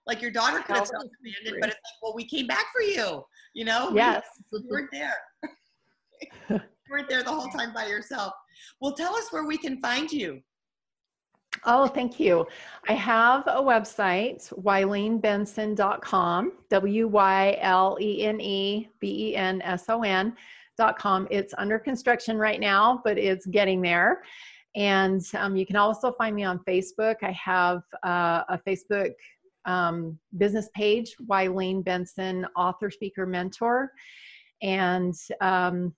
like 0.08 0.20
your 0.20 0.32
daughter 0.32 0.58
could 0.58 0.74
have 0.74 0.88
felt 0.88 1.08
abandoned 1.20 1.60
but 1.60 1.68
it's 1.68 1.76
like 1.76 2.02
well 2.02 2.14
we 2.16 2.24
came 2.24 2.48
back 2.48 2.66
for 2.72 2.82
you 2.82 3.22
you 3.54 3.64
know 3.64 3.92
yes. 3.94 4.24
we, 4.50 4.58
you 4.58 4.68
weren't 4.68 4.90
there. 4.90 5.14
You 6.88 6.98
weren't 6.98 7.08
there 7.08 7.22
the 7.22 7.30
whole 7.30 7.48
time 7.56 7.72
by 7.72 7.86
yourself. 7.86 8.32
Well 8.80 8.92
tell 8.92 9.14
us 9.14 9.28
where 9.30 9.44
we 9.44 9.56
can 9.56 9.80
find 9.80 10.10
you 10.10 10.40
Oh, 11.64 11.86
thank 11.86 12.18
you. 12.18 12.44
I 12.88 12.94
have 12.94 13.44
a 13.46 13.62
website, 13.62 14.52
wylenebenson.com, 14.60 16.52
W 16.68 17.08
Y 17.08 17.58
L 17.60 17.98
E 18.00 18.24
N 18.24 18.40
E 18.40 18.88
B 18.98 19.28
E 19.28 19.36
N 19.36 19.62
S 19.62 19.84
O 19.88 20.02
N.com. 20.02 21.28
It's 21.30 21.54
under 21.58 21.78
construction 21.78 22.36
right 22.36 22.58
now, 22.58 23.00
but 23.04 23.16
it's 23.16 23.46
getting 23.46 23.80
there. 23.80 24.22
And 24.74 25.22
um, 25.34 25.54
you 25.54 25.64
can 25.64 25.76
also 25.76 26.10
find 26.12 26.34
me 26.34 26.42
on 26.42 26.58
Facebook. 26.66 27.16
I 27.22 27.30
have 27.30 27.82
uh, 28.02 28.42
a 28.48 28.58
Facebook 28.66 29.12
um, 29.64 30.18
business 30.38 30.68
page, 30.74 31.14
Wylene 31.28 31.84
Benson, 31.84 32.44
author, 32.56 32.90
speaker, 32.90 33.24
mentor. 33.24 33.92
And 34.62 35.14
um, 35.40 35.94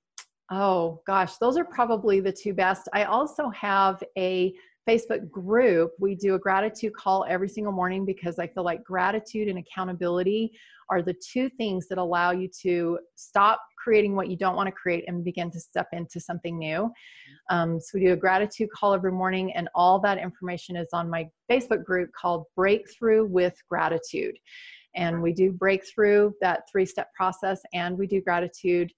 oh 0.50 1.00
gosh, 1.06 1.36
those 1.36 1.56
are 1.56 1.64
probably 1.64 2.20
the 2.20 2.32
two 2.32 2.52
best. 2.52 2.86
I 2.92 3.04
also 3.04 3.48
have 3.50 4.02
a 4.18 4.52
Facebook 4.88 5.30
group, 5.30 5.92
we 5.98 6.14
do 6.14 6.34
a 6.34 6.38
gratitude 6.38 6.94
call 6.94 7.24
every 7.28 7.48
single 7.48 7.72
morning 7.72 8.04
because 8.04 8.38
I 8.38 8.46
feel 8.46 8.64
like 8.64 8.84
gratitude 8.84 9.48
and 9.48 9.58
accountability 9.58 10.52
are 10.90 11.02
the 11.02 11.14
two 11.14 11.48
things 11.48 11.88
that 11.88 11.98
allow 11.98 12.30
you 12.30 12.48
to 12.62 12.98
stop 13.14 13.60
creating 13.82 14.14
what 14.14 14.28
you 14.28 14.36
don't 14.36 14.56
want 14.56 14.66
to 14.66 14.72
create 14.72 15.04
and 15.08 15.24
begin 15.24 15.50
to 15.50 15.60
step 15.60 15.88
into 15.92 16.20
something 16.20 16.58
new. 16.58 16.90
Um, 17.50 17.80
so 17.80 17.98
we 17.98 18.06
do 18.06 18.12
a 18.12 18.16
gratitude 18.16 18.70
call 18.70 18.94
every 18.94 19.12
morning, 19.12 19.52
and 19.54 19.68
all 19.74 19.98
that 20.00 20.18
information 20.18 20.76
is 20.76 20.88
on 20.92 21.08
my 21.08 21.28
Facebook 21.50 21.84
group 21.84 22.10
called 22.18 22.44
Breakthrough 22.56 23.26
with 23.26 23.54
Gratitude. 23.68 24.36
And 24.96 25.20
we 25.20 25.32
do 25.32 25.50
breakthrough 25.52 26.32
that 26.40 26.62
three 26.70 26.86
step 26.86 27.12
process, 27.14 27.60
and 27.72 27.98
we 27.98 28.06
do 28.06 28.20
gratitude 28.20 28.92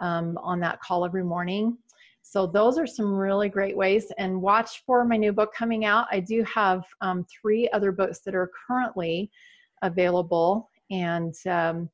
um, 0.00 0.38
on 0.42 0.60
that 0.60 0.80
call 0.80 1.04
every 1.04 1.24
morning. 1.24 1.78
So 2.26 2.46
those 2.46 2.78
are 2.78 2.86
some 2.86 3.14
really 3.14 3.50
great 3.50 3.76
ways. 3.76 4.10
And 4.16 4.40
watch 4.40 4.82
for 4.86 5.04
my 5.04 5.16
new 5.16 5.30
book 5.30 5.52
coming 5.54 5.84
out. 5.84 6.06
I 6.10 6.20
do 6.20 6.42
have 6.44 6.82
um, 7.02 7.26
three 7.30 7.68
other 7.74 7.92
books 7.92 8.20
that 8.20 8.34
are 8.34 8.50
currently 8.66 9.30
available. 9.82 10.70
And 10.90 11.34
um, 11.46 11.90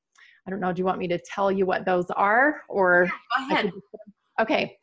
I 0.46 0.50
don't 0.50 0.60
know, 0.60 0.72
do 0.72 0.78
you 0.78 0.86
want 0.86 1.00
me 1.00 1.08
to 1.08 1.18
tell 1.18 1.50
you 1.50 1.66
what 1.66 1.84
those 1.84 2.06
are 2.12 2.62
or? 2.68 3.10
Yeah, 3.40 3.48
go 3.48 3.54
ahead. 3.54 3.72
okay. 4.40 4.76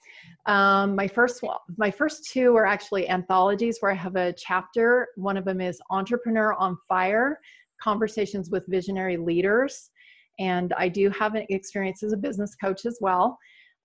Um, 0.48 0.96
my 0.96 1.08
first 1.08 1.42
one, 1.42 1.58
my 1.78 1.92
first 1.92 2.30
two 2.30 2.54
are 2.58 2.66
actually 2.66 3.08
anthologies 3.08 3.78
where 3.80 3.92
I 3.92 3.96
have 3.96 4.18
a 4.18 4.34
chapter. 4.34 5.08
One 5.16 5.38
of 5.38 5.46
them 5.46 5.62
is 5.62 5.80
Entrepreneur 5.90 6.54
on 6.56 6.78
Fire, 6.90 7.40
Conversations 7.82 8.50
with 8.50 8.66
Visionary 8.68 9.16
Leaders. 9.16 9.92
And 10.40 10.74
I 10.78 10.90
do 10.90 11.10
have 11.12 11.36
an 11.36 11.46
experience 11.50 12.04
as 12.04 12.12
a 12.12 12.18
business 12.18 12.54
coach 12.56 12.86
as 12.86 12.98
well. 13.00 13.40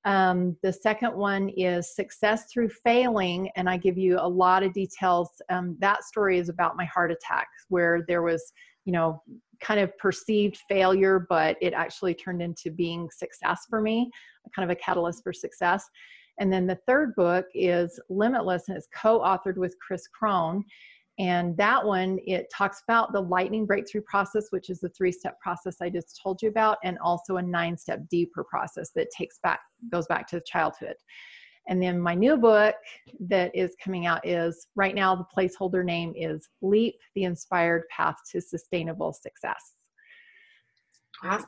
Um, 0.05 0.57
the 0.62 0.73
second 0.73 1.15
one 1.15 1.49
is 1.51 1.95
success 1.95 2.47
through 2.53 2.71
failing, 2.71 3.51
and 3.57 3.69
I 3.69 3.77
give 3.77 3.97
you 3.97 4.19
a 4.19 4.29
lot 4.29 4.62
of 4.62 4.73
details. 4.73 5.31
Um, 5.49 5.77
that 5.81 6.05
story 6.05 6.38
is 6.38 6.49
about 6.49 6.77
my 6.77 6.85
heart 6.87 7.12
attack, 7.12 7.49
where 7.69 8.05
there 8.09 8.23
was, 8.23 8.53
you 8.85 8.93
know, 8.93 9.23
kind 9.61 9.79
of 9.79 9.97
perceived 9.99 10.59
failure, 10.69 11.25
but 11.29 11.57
it 11.61 11.73
actually 11.73 12.15
turned 12.15 12.43
into 12.43 12.71
being 12.71 13.09
success 13.11 13.67
for 13.71 13.81
me, 13.81 14.11
kind 14.55 14.69
of 14.69 14.77
a 14.77 14.81
catalyst 14.81 15.23
for 15.23 15.33
success. 15.33 15.88
And 16.41 16.53
then 16.53 16.67
the 16.67 16.79
third 16.87 17.15
book 17.15 17.47
is 17.55 18.01
Limitless, 18.09 18.69
and 18.69 18.77
it's 18.77 18.88
co 18.95 19.21
authored 19.21 19.57
with 19.57 19.77
Chris 19.79 20.09
Crone. 20.09 20.65
And 21.23 21.57
that 21.57 21.87
one, 21.87 22.19
it 22.27 22.51
talks 22.53 22.83
about 22.83 23.13
the 23.13 23.21
lightning 23.21 23.65
breakthrough 23.65 24.01
process, 24.01 24.47
which 24.51 24.69
is 24.71 24.81
the 24.81 24.89
three 24.89 25.13
step 25.13 25.39
process 25.41 25.77
I 25.81 25.89
just 25.89 26.21
told 26.21 26.43
you 26.43 26.49
about, 26.49 26.79
and 26.83 26.99
also 26.99 27.37
a 27.37 27.43
nine 27.43 27.77
step 27.77 28.01
deeper 28.11 28.43
process 28.43 28.91
that 28.97 29.07
takes 29.17 29.39
back, 29.41 29.61
goes 29.93 30.07
back 30.09 30.27
to 30.31 30.41
childhood. 30.41 30.97
And 31.69 31.81
then 31.81 32.01
my 32.01 32.17
new 32.17 32.37
book 32.37 32.75
that 33.21 33.55
is 33.55 33.77
coming 33.83 34.05
out 34.05 34.27
is 34.27 34.67
right 34.75 34.97
now 34.97 35.15
the 35.15 35.25
placeholder 35.33 35.85
name 35.85 36.13
is 36.17 36.49
Leap 36.61 36.97
the 37.15 37.23
Inspired 37.23 37.85
Path 37.89 38.17
to 38.33 38.41
Sustainable 38.41 39.13
Success. 39.13 39.75
Awesome. 41.23 41.47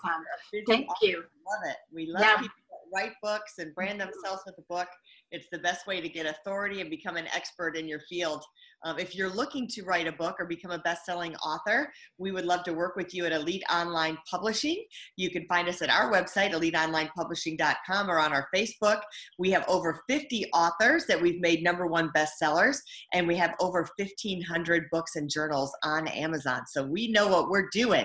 Thank 0.68 0.88
you. 1.02 1.16
Love 1.16 1.62
it. 1.68 1.76
We 1.92 2.06
love 2.06 2.22
yeah. 2.22 2.36
people 2.36 2.54
that 2.63 2.63
write 2.92 3.12
books 3.22 3.54
and 3.58 3.74
brand 3.74 4.00
themselves 4.00 4.42
with 4.46 4.56
a 4.58 4.62
book. 4.68 4.88
It's 5.30 5.48
the 5.50 5.58
best 5.58 5.86
way 5.86 6.00
to 6.00 6.08
get 6.08 6.26
authority 6.26 6.80
and 6.80 6.90
become 6.90 7.16
an 7.16 7.26
expert 7.34 7.76
in 7.76 7.88
your 7.88 8.00
field. 8.08 8.44
Um, 8.84 8.98
if 8.98 9.14
you're 9.14 9.30
looking 9.30 9.66
to 9.68 9.82
write 9.82 10.06
a 10.06 10.12
book 10.12 10.36
or 10.38 10.44
become 10.44 10.70
a 10.70 10.78
best-selling 10.78 11.34
author, 11.36 11.90
we 12.18 12.32
would 12.32 12.44
love 12.44 12.64
to 12.64 12.74
work 12.74 12.96
with 12.96 13.14
you 13.14 13.24
at 13.24 13.32
Elite 13.32 13.62
Online 13.72 14.18
Publishing. 14.30 14.84
You 15.16 15.30
can 15.30 15.46
find 15.46 15.68
us 15.68 15.80
at 15.80 15.88
our 15.88 16.12
website, 16.12 16.52
eliteonlinepublishing.com, 16.52 18.10
or 18.10 18.18
on 18.18 18.32
our 18.32 18.46
Facebook. 18.54 19.00
We 19.38 19.50
have 19.52 19.64
over 19.68 20.02
50 20.06 20.50
authors 20.52 21.06
that 21.06 21.20
we've 21.20 21.40
made 21.40 21.62
number 21.62 21.86
one 21.86 22.10
bestsellers, 22.14 22.76
and 23.14 23.26
we 23.26 23.36
have 23.36 23.54
over 23.58 23.88
1,500 23.96 24.84
books 24.92 25.16
and 25.16 25.30
journals 25.30 25.74
on 25.82 26.06
Amazon. 26.08 26.62
So 26.66 26.84
we 26.84 27.08
know 27.08 27.28
what 27.28 27.48
we're 27.48 27.68
doing. 27.72 28.04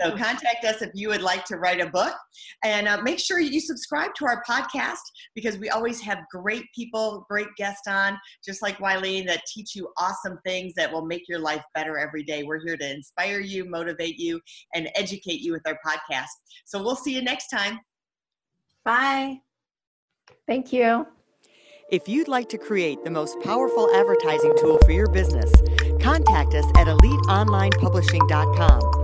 So 0.00 0.16
contact 0.16 0.64
us 0.64 0.82
if 0.82 0.90
you 0.94 1.08
would 1.08 1.22
like 1.22 1.44
to 1.46 1.56
write 1.56 1.80
a 1.80 1.86
book. 1.86 2.14
And 2.62 2.88
uh, 2.88 3.00
make 3.02 3.18
sure 3.18 3.40
you 3.40 3.60
subscribe 3.60 4.14
to 4.16 4.26
our 4.26 4.42
podcast 4.48 4.98
because 5.34 5.58
we 5.58 5.70
always 5.70 6.00
have 6.00 6.18
great 6.30 6.64
people, 6.74 7.26
great 7.28 7.48
guests 7.56 7.88
on, 7.88 8.18
just 8.44 8.62
like 8.62 8.78
Wylene, 8.78 9.26
that 9.26 9.42
teach 9.46 9.74
you 9.74 9.88
awesome 9.98 10.38
things 10.44 10.74
that 10.74 10.92
will 10.92 11.04
make 11.04 11.28
your 11.28 11.38
life 11.38 11.62
better 11.74 11.98
every 11.98 12.22
day. 12.22 12.42
We're 12.42 12.64
here 12.64 12.76
to 12.76 12.90
inspire 12.90 13.40
you, 13.40 13.64
motivate 13.64 14.18
you, 14.18 14.40
and 14.74 14.88
educate 14.94 15.40
you 15.40 15.52
with 15.52 15.66
our 15.66 15.78
podcast. 15.86 16.26
So 16.64 16.82
we'll 16.82 16.96
see 16.96 17.14
you 17.14 17.22
next 17.22 17.48
time. 17.48 17.80
Bye. 18.84 19.40
Thank 20.46 20.72
you. 20.72 21.06
If 21.90 22.08
you'd 22.08 22.28
like 22.28 22.48
to 22.48 22.56
create 22.58 23.04
the 23.04 23.10
most 23.10 23.38
powerful 23.42 23.94
advertising 23.94 24.54
tool 24.58 24.78
for 24.84 24.92
your 24.92 25.08
business, 25.08 25.52
contact 26.00 26.54
us 26.54 26.64
at 26.76 26.86
eliteonlinepublishing.com 26.86 29.03